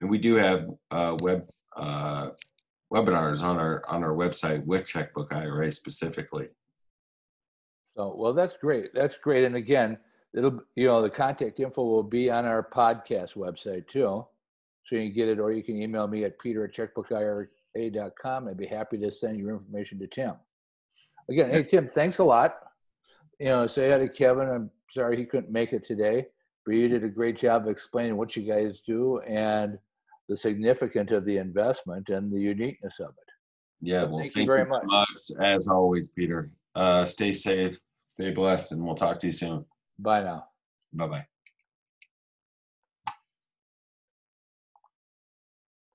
and 0.00 0.10
we 0.10 0.18
do 0.18 0.34
have 0.34 0.66
uh, 0.90 1.16
web 1.20 1.46
uh, 1.76 2.30
webinars 2.92 3.42
on 3.42 3.58
our 3.58 3.82
on 3.88 4.02
our 4.02 4.14
website 4.14 4.64
with 4.64 4.84
Checkbook 4.84 5.32
IRA 5.32 5.70
specifically. 5.70 6.48
So 7.96 8.14
well, 8.16 8.32
that's 8.32 8.56
great. 8.60 8.92
That's 8.94 9.16
great. 9.16 9.44
And 9.44 9.56
again, 9.56 9.98
it'll 10.34 10.60
you 10.74 10.86
know 10.86 11.02
the 11.02 11.10
contact 11.10 11.60
info 11.60 11.84
will 11.84 12.02
be 12.02 12.30
on 12.30 12.44
our 12.44 12.62
podcast 12.62 13.34
website 13.36 13.88
too, 13.88 14.26
so 14.84 14.96
you 14.96 15.08
can 15.08 15.14
get 15.14 15.28
it, 15.28 15.38
or 15.38 15.52
you 15.52 15.62
can 15.62 15.80
email 15.80 16.06
me 16.06 16.24
at 16.24 16.38
peter 16.38 16.64
at 16.64 16.72
checkbookira.com. 17.76 18.48
I'd 18.48 18.56
be 18.56 18.66
happy 18.66 18.98
to 18.98 19.12
send 19.12 19.38
your 19.38 19.52
information 19.52 19.98
to 20.00 20.06
Tim 20.06 20.34
again, 21.28 21.50
hey 21.50 21.62
Tim, 21.62 21.88
thanks 21.88 22.18
a 22.18 22.24
lot. 22.24 22.56
You 23.38 23.46
know, 23.46 23.66
say 23.66 23.90
hi 23.90 23.98
to 23.98 24.08
Kevin. 24.08 24.48
I'm 24.48 24.70
sorry 24.90 25.16
he 25.16 25.24
couldn't 25.24 25.50
make 25.50 25.72
it 25.72 25.84
today, 25.84 26.26
but 26.64 26.74
you 26.74 26.88
did 26.88 27.04
a 27.04 27.08
great 27.08 27.36
job 27.36 27.62
of 27.62 27.68
explaining 27.68 28.16
what 28.16 28.36
you 28.36 28.42
guys 28.42 28.80
do 28.86 29.20
and 29.20 29.78
the 30.28 30.36
significance 30.36 31.12
of 31.12 31.24
the 31.24 31.36
investment 31.36 32.08
and 32.08 32.32
the 32.32 32.40
uniqueness 32.40 32.98
of 33.00 33.10
it. 33.10 33.32
Yeah, 33.82 34.04
well, 34.04 34.18
thank, 34.18 34.34
thank 34.34 34.44
you 34.44 34.46
very 34.46 34.62
you 34.62 34.68
much. 34.68 34.84
much. 34.86 35.30
As 35.42 35.68
always, 35.68 36.10
Peter. 36.10 36.50
Uh, 36.74 37.04
stay 37.04 37.32
safe, 37.32 37.78
stay 38.06 38.30
blessed, 38.30 38.72
and 38.72 38.84
we'll 38.84 38.94
talk 38.94 39.18
to 39.18 39.26
you 39.26 39.32
soon. 39.32 39.64
Bye 39.98 40.22
now. 40.22 40.44
Bye 40.92 41.06
bye. 41.06 41.26